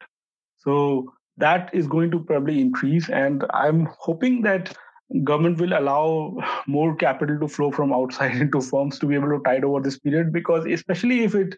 So, 0.57 1.13
that 1.37 1.69
is 1.73 1.87
going 1.87 2.11
to 2.11 2.19
probably 2.19 2.59
increase. 2.59 3.09
And 3.09 3.45
I'm 3.51 3.87
hoping 3.99 4.41
that 4.41 4.75
government 5.23 5.57
will 5.57 5.73
allow 5.73 6.35
more 6.67 6.95
capital 6.95 7.39
to 7.39 7.47
flow 7.47 7.71
from 7.71 7.93
outside 7.93 8.35
into 8.41 8.61
firms 8.61 8.99
to 8.99 9.05
be 9.05 9.15
able 9.15 9.29
to 9.29 9.41
tide 9.43 9.63
over 9.63 9.79
this 9.79 9.97
period 9.97 10.33
because 10.33 10.65
especially 10.65 11.23
if 11.23 11.35
it 11.35 11.55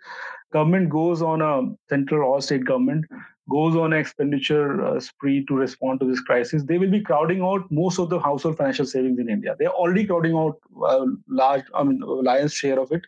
government 0.53 0.89
goes 0.89 1.21
on 1.21 1.41
a 1.41 1.62
central 1.89 2.27
or 2.27 2.41
state 2.41 2.65
government 2.65 3.05
goes 3.49 3.75
on 3.75 3.93
an 3.93 3.99
expenditure 3.99 4.85
uh, 4.85 4.99
spree 4.99 5.43
to 5.45 5.55
respond 5.55 5.99
to 5.99 6.05
this 6.05 6.21
crisis 6.21 6.63
they 6.63 6.77
will 6.77 6.91
be 6.91 7.01
crowding 7.01 7.41
out 7.41 7.63
most 7.71 7.97
of 7.97 8.09
the 8.09 8.19
household 8.19 8.55
financial 8.57 8.85
savings 8.85 9.19
in 9.19 9.29
india. 9.29 9.55
They're 9.57 9.69
already 9.69 10.05
crowding 10.05 10.35
out 10.35 10.57
uh, 10.85 11.05
large 11.27 11.65
i 11.73 11.83
mean 11.83 11.99
lion's 12.01 12.53
share 12.53 12.79
of 12.79 12.91
it. 12.91 13.05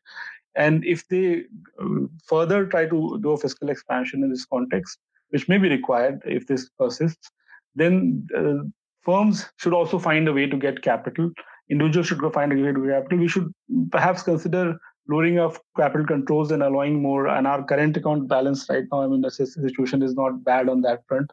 And 0.55 0.83
if 0.83 1.07
they 1.07 1.43
uh, 1.81 2.07
further 2.25 2.65
try 2.65 2.85
to 2.85 3.19
do 3.21 3.31
a 3.31 3.37
fiscal 3.37 3.69
expansion 3.69 4.23
in 4.23 4.31
this 4.31 4.45
context 4.45 4.97
which 5.29 5.47
may 5.47 5.57
be 5.57 5.69
required 5.69 6.21
if 6.25 6.47
this 6.47 6.69
persists 6.77 7.31
then 7.75 8.27
uh, 8.35 8.63
firms 9.03 9.45
should 9.57 9.73
also 9.73 9.99
find 9.99 10.27
a 10.27 10.33
way 10.33 10.47
to 10.47 10.57
get 10.57 10.81
capital. 10.81 11.31
Individuals 11.69 12.07
should 12.07 12.19
go 12.19 12.29
find 12.29 12.51
a 12.51 12.55
way 12.55 12.73
to 12.73 12.85
get 12.85 12.91
capital. 12.91 13.19
We 13.19 13.27
should 13.27 13.53
perhaps 13.91 14.23
consider 14.23 14.77
lowering 15.07 15.39
of 15.39 15.59
capital 15.77 16.05
controls 16.05 16.51
and 16.51 16.63
allowing 16.63 17.01
more. 17.01 17.27
And 17.27 17.47
our 17.47 17.63
current 17.63 17.97
account 17.97 18.27
balance 18.27 18.67
right 18.69 18.85
now, 18.91 19.01
I 19.01 19.07
mean, 19.07 19.21
the 19.21 19.31
situation 19.31 20.01
is 20.01 20.15
not 20.15 20.43
bad 20.43 20.69
on 20.69 20.81
that 20.81 21.03
front. 21.07 21.31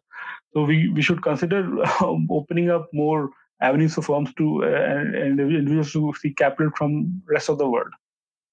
So 0.55 0.63
we, 0.63 0.89
we 0.89 1.03
should 1.03 1.23
consider 1.23 1.67
um, 2.03 2.29
opening 2.31 2.71
up 2.71 2.89
more 2.93 3.31
avenues 3.61 3.95
for 3.95 4.03
firms 4.03 4.33
to 4.35 4.65
uh, 4.65 4.69
and 4.69 5.41
individuals 5.41 5.93
to 5.93 6.15
seek 6.21 6.37
capital 6.37 6.71
from 6.77 7.23
rest 7.29 7.49
of 7.49 7.59
the 7.59 7.69
world. 7.69 7.93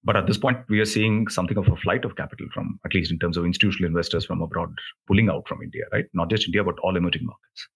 But 0.03 0.15
at 0.15 0.27
this 0.27 0.37
point, 0.37 0.59
we 0.69 0.79
are 0.79 0.85
seeing 0.85 1.27
something 1.29 1.57
of 1.57 1.67
a 1.67 1.75
flight 1.77 2.05
of 2.05 2.15
capital 2.15 2.45
from, 2.53 2.79
at 2.85 2.93
least 2.93 3.11
in 3.11 3.17
terms 3.17 3.37
of 3.37 3.45
institutional 3.45 3.87
investors 3.87 4.25
from 4.25 4.41
abroad, 4.41 4.71
pulling 5.07 5.29
out 5.29 5.47
from 5.47 5.63
India, 5.63 5.85
right? 5.91 6.05
Not 6.13 6.29
just 6.29 6.45
India, 6.45 6.63
but 6.63 6.77
all 6.83 6.95
emerging 6.95 7.25
markets. 7.25 7.67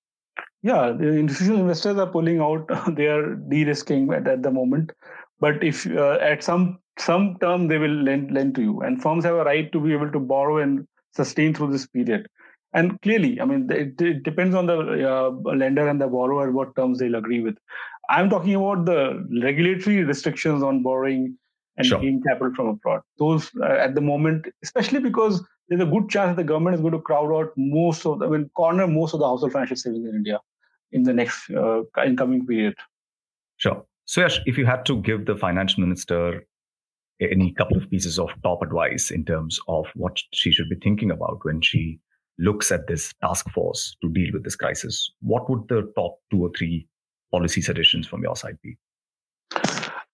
Yeah, 0.61 0.91
the 0.91 1.07
institutional 1.13 1.61
investors 1.61 1.97
are 1.97 2.07
pulling 2.07 2.41
out. 2.41 2.69
they 2.95 3.07
are 3.07 3.35
de-risking 3.35 4.11
at, 4.11 4.27
at 4.27 4.43
the 4.43 4.51
moment. 4.51 4.91
But 5.39 5.63
if 5.63 5.87
uh, 5.87 6.17
at 6.21 6.43
some 6.43 6.79
some 6.97 7.37
term 7.39 7.69
they 7.69 7.77
will 7.77 8.03
lend 8.03 8.31
lend 8.31 8.55
to 8.55 8.61
you, 8.61 8.81
and 8.81 9.01
firms 9.01 9.23
have 9.23 9.35
a 9.35 9.45
right 9.45 9.71
to 9.71 9.79
be 9.79 9.93
able 9.93 10.11
to 10.11 10.19
borrow 10.19 10.57
and 10.57 10.85
sustain 11.15 11.53
through 11.53 11.71
this 11.71 11.87
period. 11.87 12.27
And 12.73 13.01
clearly, 13.01 13.39
I 13.41 13.45
mean, 13.45 13.67
it, 13.71 13.99
it 13.99 14.23
depends 14.23 14.53
on 14.53 14.67
the 14.67 15.09
uh, 15.09 15.29
lender 15.55 15.87
and 15.87 15.99
the 15.99 16.07
borrower 16.07 16.51
what 16.51 16.75
terms 16.75 16.99
they'll 16.99 17.15
agree 17.15 17.41
with. 17.41 17.57
I'm 18.09 18.29
talking 18.29 18.53
about 18.53 18.85
the 18.85 19.25
regulatory 19.41 20.03
restrictions 20.03 20.61
on 20.61 20.83
borrowing 20.83 21.37
and 21.77 21.87
sure. 21.87 21.99
taking 21.99 22.21
capital 22.21 22.53
from 22.53 22.67
abroad. 22.67 23.01
Those 23.17 23.49
uh, 23.61 23.65
at 23.65 23.95
the 23.95 24.01
moment, 24.01 24.47
especially 24.61 24.99
because 24.99 25.41
there's 25.69 25.81
a 25.81 25.85
good 25.85 26.09
chance 26.09 26.35
that 26.35 26.35
the 26.35 26.43
government 26.43 26.75
is 26.75 26.81
going 26.81 26.93
to 26.93 27.01
crowd 27.01 27.33
out 27.33 27.53
most 27.55 28.05
of, 28.05 28.19
the, 28.19 28.27
I 28.27 28.29
mean, 28.29 28.49
corner 28.55 28.85
most 28.87 29.13
of 29.13 29.19
the 29.19 29.25
household 29.25 29.53
financial 29.53 29.77
savings 29.77 30.07
in 30.07 30.15
India 30.15 30.39
in 30.91 31.03
the 31.03 31.13
next 31.13 31.49
uh, 31.51 31.81
incoming 32.05 32.45
period. 32.45 32.75
Sure. 33.57 33.85
So, 34.05 34.21
Yash, 34.21 34.39
if 34.45 34.57
you 34.57 34.65
had 34.65 34.85
to 34.87 35.01
give 35.01 35.25
the 35.25 35.35
finance 35.35 35.77
minister 35.77 36.45
any 37.21 37.53
couple 37.53 37.77
of 37.77 37.89
pieces 37.89 38.17
of 38.17 38.29
top 38.43 38.61
advice 38.61 39.11
in 39.11 39.25
terms 39.25 39.59
of 39.67 39.85
what 39.95 40.17
she 40.33 40.51
should 40.51 40.69
be 40.69 40.77
thinking 40.81 41.11
about 41.11 41.39
when 41.43 41.61
she 41.61 41.99
looks 42.39 42.71
at 42.71 42.87
this 42.87 43.13
task 43.21 43.49
force 43.51 43.95
to 44.01 44.09
deal 44.09 44.29
with 44.33 44.43
this 44.43 44.55
crisis, 44.55 45.11
what 45.21 45.49
would 45.49 45.67
the 45.67 45.91
top 45.95 46.15
two 46.31 46.41
or 46.43 46.51
three 46.57 46.87
policy 47.31 47.61
suggestions 47.61 48.07
from 48.07 48.23
your 48.23 48.35
side 48.35 48.57
be? 48.63 48.77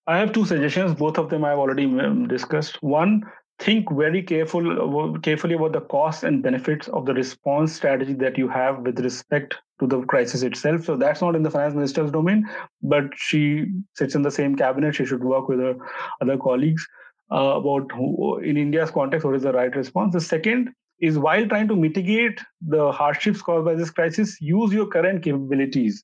I 0.08 0.18
have 0.18 0.34
two 0.34 0.46
suggestions. 0.46 0.96
Both 0.96 1.18
of 1.18 1.30
them 1.30 1.46
I've 1.46 1.58
already 1.58 1.86
um, 1.86 2.28
discussed. 2.28 2.82
One, 2.82 3.24
think 3.60 3.90
very 3.92 4.22
careful 4.22 5.18
carefully 5.20 5.56
about 5.56 5.72
the 5.72 5.82
costs 5.82 6.24
and 6.24 6.44
benefits 6.44 6.88
of 6.90 7.06
the 7.06 7.14
response 7.14 7.74
strategy 7.74 8.14
that 8.14 8.38
you 8.38 8.48
have 8.50 8.80
with 8.80 9.00
respect 9.00 9.56
to 9.80 9.88
the 9.88 10.02
crisis 10.04 10.42
itself. 10.44 10.84
So 10.84 10.98
that's 10.98 11.22
not 11.22 11.36
in 11.36 11.44
the 11.44 11.52
finance 11.52 11.74
minister's 11.74 12.12
domain 12.12 12.48
but 12.82 13.06
she 13.16 13.66
sits 13.94 14.16
in 14.16 14.24
the 14.24 14.32
same 14.32 14.56
cabinet. 14.56 14.96
She 14.96 15.06
should 15.06 15.24
work 15.24 15.48
with 15.48 15.60
her 15.60 15.76
other 16.22 16.38
colleagues 16.38 16.86
uh, 17.32 17.56
about 17.56 17.92
who, 17.92 18.40
in 18.40 18.58
india's 18.58 18.92
context 18.92 19.26
what 19.26 19.36
is 19.36 19.44
the 19.44 19.54
right 19.54 19.76
response. 19.76 20.14
The 20.14 20.22
second 20.22 20.70
is 21.00 21.18
while 21.18 21.48
trying 21.48 21.68
to 21.68 21.76
mitigate 21.76 22.40
the 22.62 22.92
hardships 22.92 23.42
caused 23.42 23.66
by 23.66 23.76
this 23.76 23.90
crisis 23.90 24.40
use 24.40 24.72
your 24.72 24.88
current 24.88 25.24
capabilities 25.24 26.04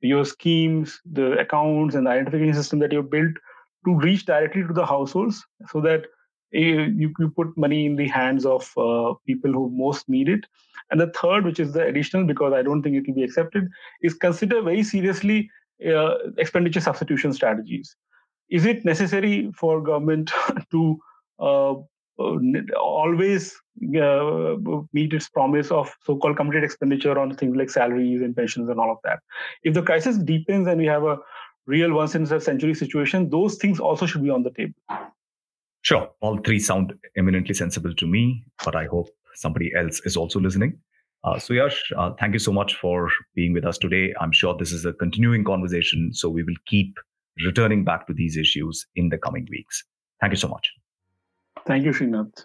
your 0.00 0.24
schemes 0.24 0.98
the 1.12 1.38
accounts 1.38 1.94
and 1.94 2.06
the 2.06 2.10
identification 2.10 2.54
system 2.54 2.78
that 2.78 2.92
you've 2.92 3.10
built 3.10 3.32
to 3.84 3.98
reach 3.98 4.24
directly 4.24 4.62
to 4.66 4.72
the 4.72 4.86
households 4.86 5.44
so 5.68 5.80
that 5.80 6.06
you, 6.52 7.12
you 7.18 7.30
put 7.36 7.56
money 7.56 7.86
in 7.86 7.96
the 7.96 8.08
hands 8.08 8.44
of 8.44 8.70
uh, 8.76 9.14
people 9.26 9.52
who 9.52 9.70
most 9.70 10.08
need 10.08 10.28
it. 10.28 10.46
And 10.90 11.00
the 11.00 11.12
third, 11.20 11.44
which 11.44 11.60
is 11.60 11.72
the 11.72 11.84
additional, 11.84 12.24
because 12.24 12.52
I 12.52 12.62
don't 12.62 12.82
think 12.82 12.96
it 12.96 13.06
will 13.06 13.14
be 13.14 13.22
accepted, 13.22 13.68
is 14.02 14.14
consider 14.14 14.60
very 14.62 14.82
seriously 14.82 15.50
uh, 15.86 16.14
expenditure 16.38 16.80
substitution 16.80 17.32
strategies. 17.32 17.94
Is 18.50 18.66
it 18.66 18.84
necessary 18.84 19.50
for 19.56 19.80
government 19.80 20.32
to 20.72 21.00
uh, 21.38 21.74
always 22.18 23.54
uh, 23.98 24.56
meet 24.92 25.12
its 25.12 25.28
promise 25.28 25.70
of 25.70 25.94
so-called 26.04 26.36
complete 26.36 26.64
expenditure 26.64 27.18
on 27.18 27.34
things 27.36 27.56
like 27.56 27.70
salaries 27.70 28.20
and 28.20 28.36
pensions 28.36 28.68
and 28.68 28.80
all 28.80 28.90
of 28.90 28.98
that? 29.04 29.20
If 29.62 29.74
the 29.74 29.82
crisis 29.82 30.18
deepens 30.18 30.66
and 30.66 30.80
we 30.80 30.86
have 30.86 31.04
a 31.04 31.18
real 31.66 31.92
once 31.92 32.16
in 32.16 32.24
a 32.24 32.40
century 32.40 32.74
situation, 32.74 33.30
those 33.30 33.56
things 33.56 33.78
also 33.78 34.04
should 34.04 34.22
be 34.22 34.30
on 34.30 34.42
the 34.42 34.50
table. 34.50 34.74
Sure. 35.82 36.10
All 36.20 36.38
three 36.38 36.58
sound 36.58 36.92
eminently 37.16 37.54
sensible 37.54 37.94
to 37.94 38.06
me, 38.06 38.44
but 38.64 38.76
I 38.76 38.86
hope 38.86 39.08
somebody 39.34 39.72
else 39.76 40.00
is 40.04 40.16
also 40.16 40.38
listening. 40.40 40.78
Uh, 41.22 41.38
so, 41.38 41.52
Yash, 41.52 41.92
uh, 41.96 42.12
thank 42.18 42.32
you 42.32 42.38
so 42.38 42.52
much 42.52 42.76
for 42.76 43.10
being 43.34 43.52
with 43.52 43.64
us 43.64 43.76
today. 43.76 44.14
I'm 44.20 44.32
sure 44.32 44.56
this 44.56 44.72
is 44.72 44.86
a 44.86 44.92
continuing 44.92 45.44
conversation, 45.44 46.12
so 46.12 46.28
we 46.28 46.42
will 46.42 46.54
keep 46.66 46.96
returning 47.44 47.84
back 47.84 48.06
to 48.06 48.14
these 48.14 48.36
issues 48.36 48.86
in 48.96 49.08
the 49.08 49.18
coming 49.18 49.46
weeks. 49.50 49.84
Thank 50.20 50.32
you 50.32 50.36
so 50.36 50.48
much. 50.48 50.70
Thank 51.66 51.84
you, 51.84 51.92
Srinath. 51.92 52.44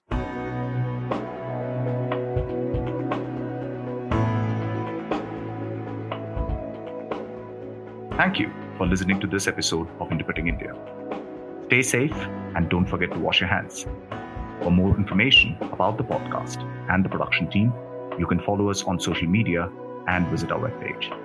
Thank 8.17 8.39
you 8.39 8.51
for 8.77 8.87
listening 8.87 9.19
to 9.19 9.27
this 9.27 9.47
episode 9.47 9.89
of 9.99 10.11
Interpreting 10.11 10.47
India. 10.47 10.73
Stay 11.67 11.81
safe 11.81 12.13
and 12.55 12.69
don't 12.69 12.85
forget 12.85 13.11
to 13.11 13.19
wash 13.19 13.39
your 13.41 13.49
hands. 13.49 13.87
For 14.61 14.69
more 14.71 14.95
information 14.95 15.57
about 15.61 15.97
the 15.97 16.03
podcast 16.03 16.61
and 16.89 17.03
the 17.03 17.09
production 17.09 17.49
team, 17.49 17.73
you 18.19 18.27
can 18.27 18.39
follow 18.39 18.69
us 18.69 18.83
on 18.83 18.99
social 18.99 19.27
media 19.27 19.69
and 20.07 20.27
visit 20.27 20.51
our 20.51 20.59
webpage. 20.59 21.24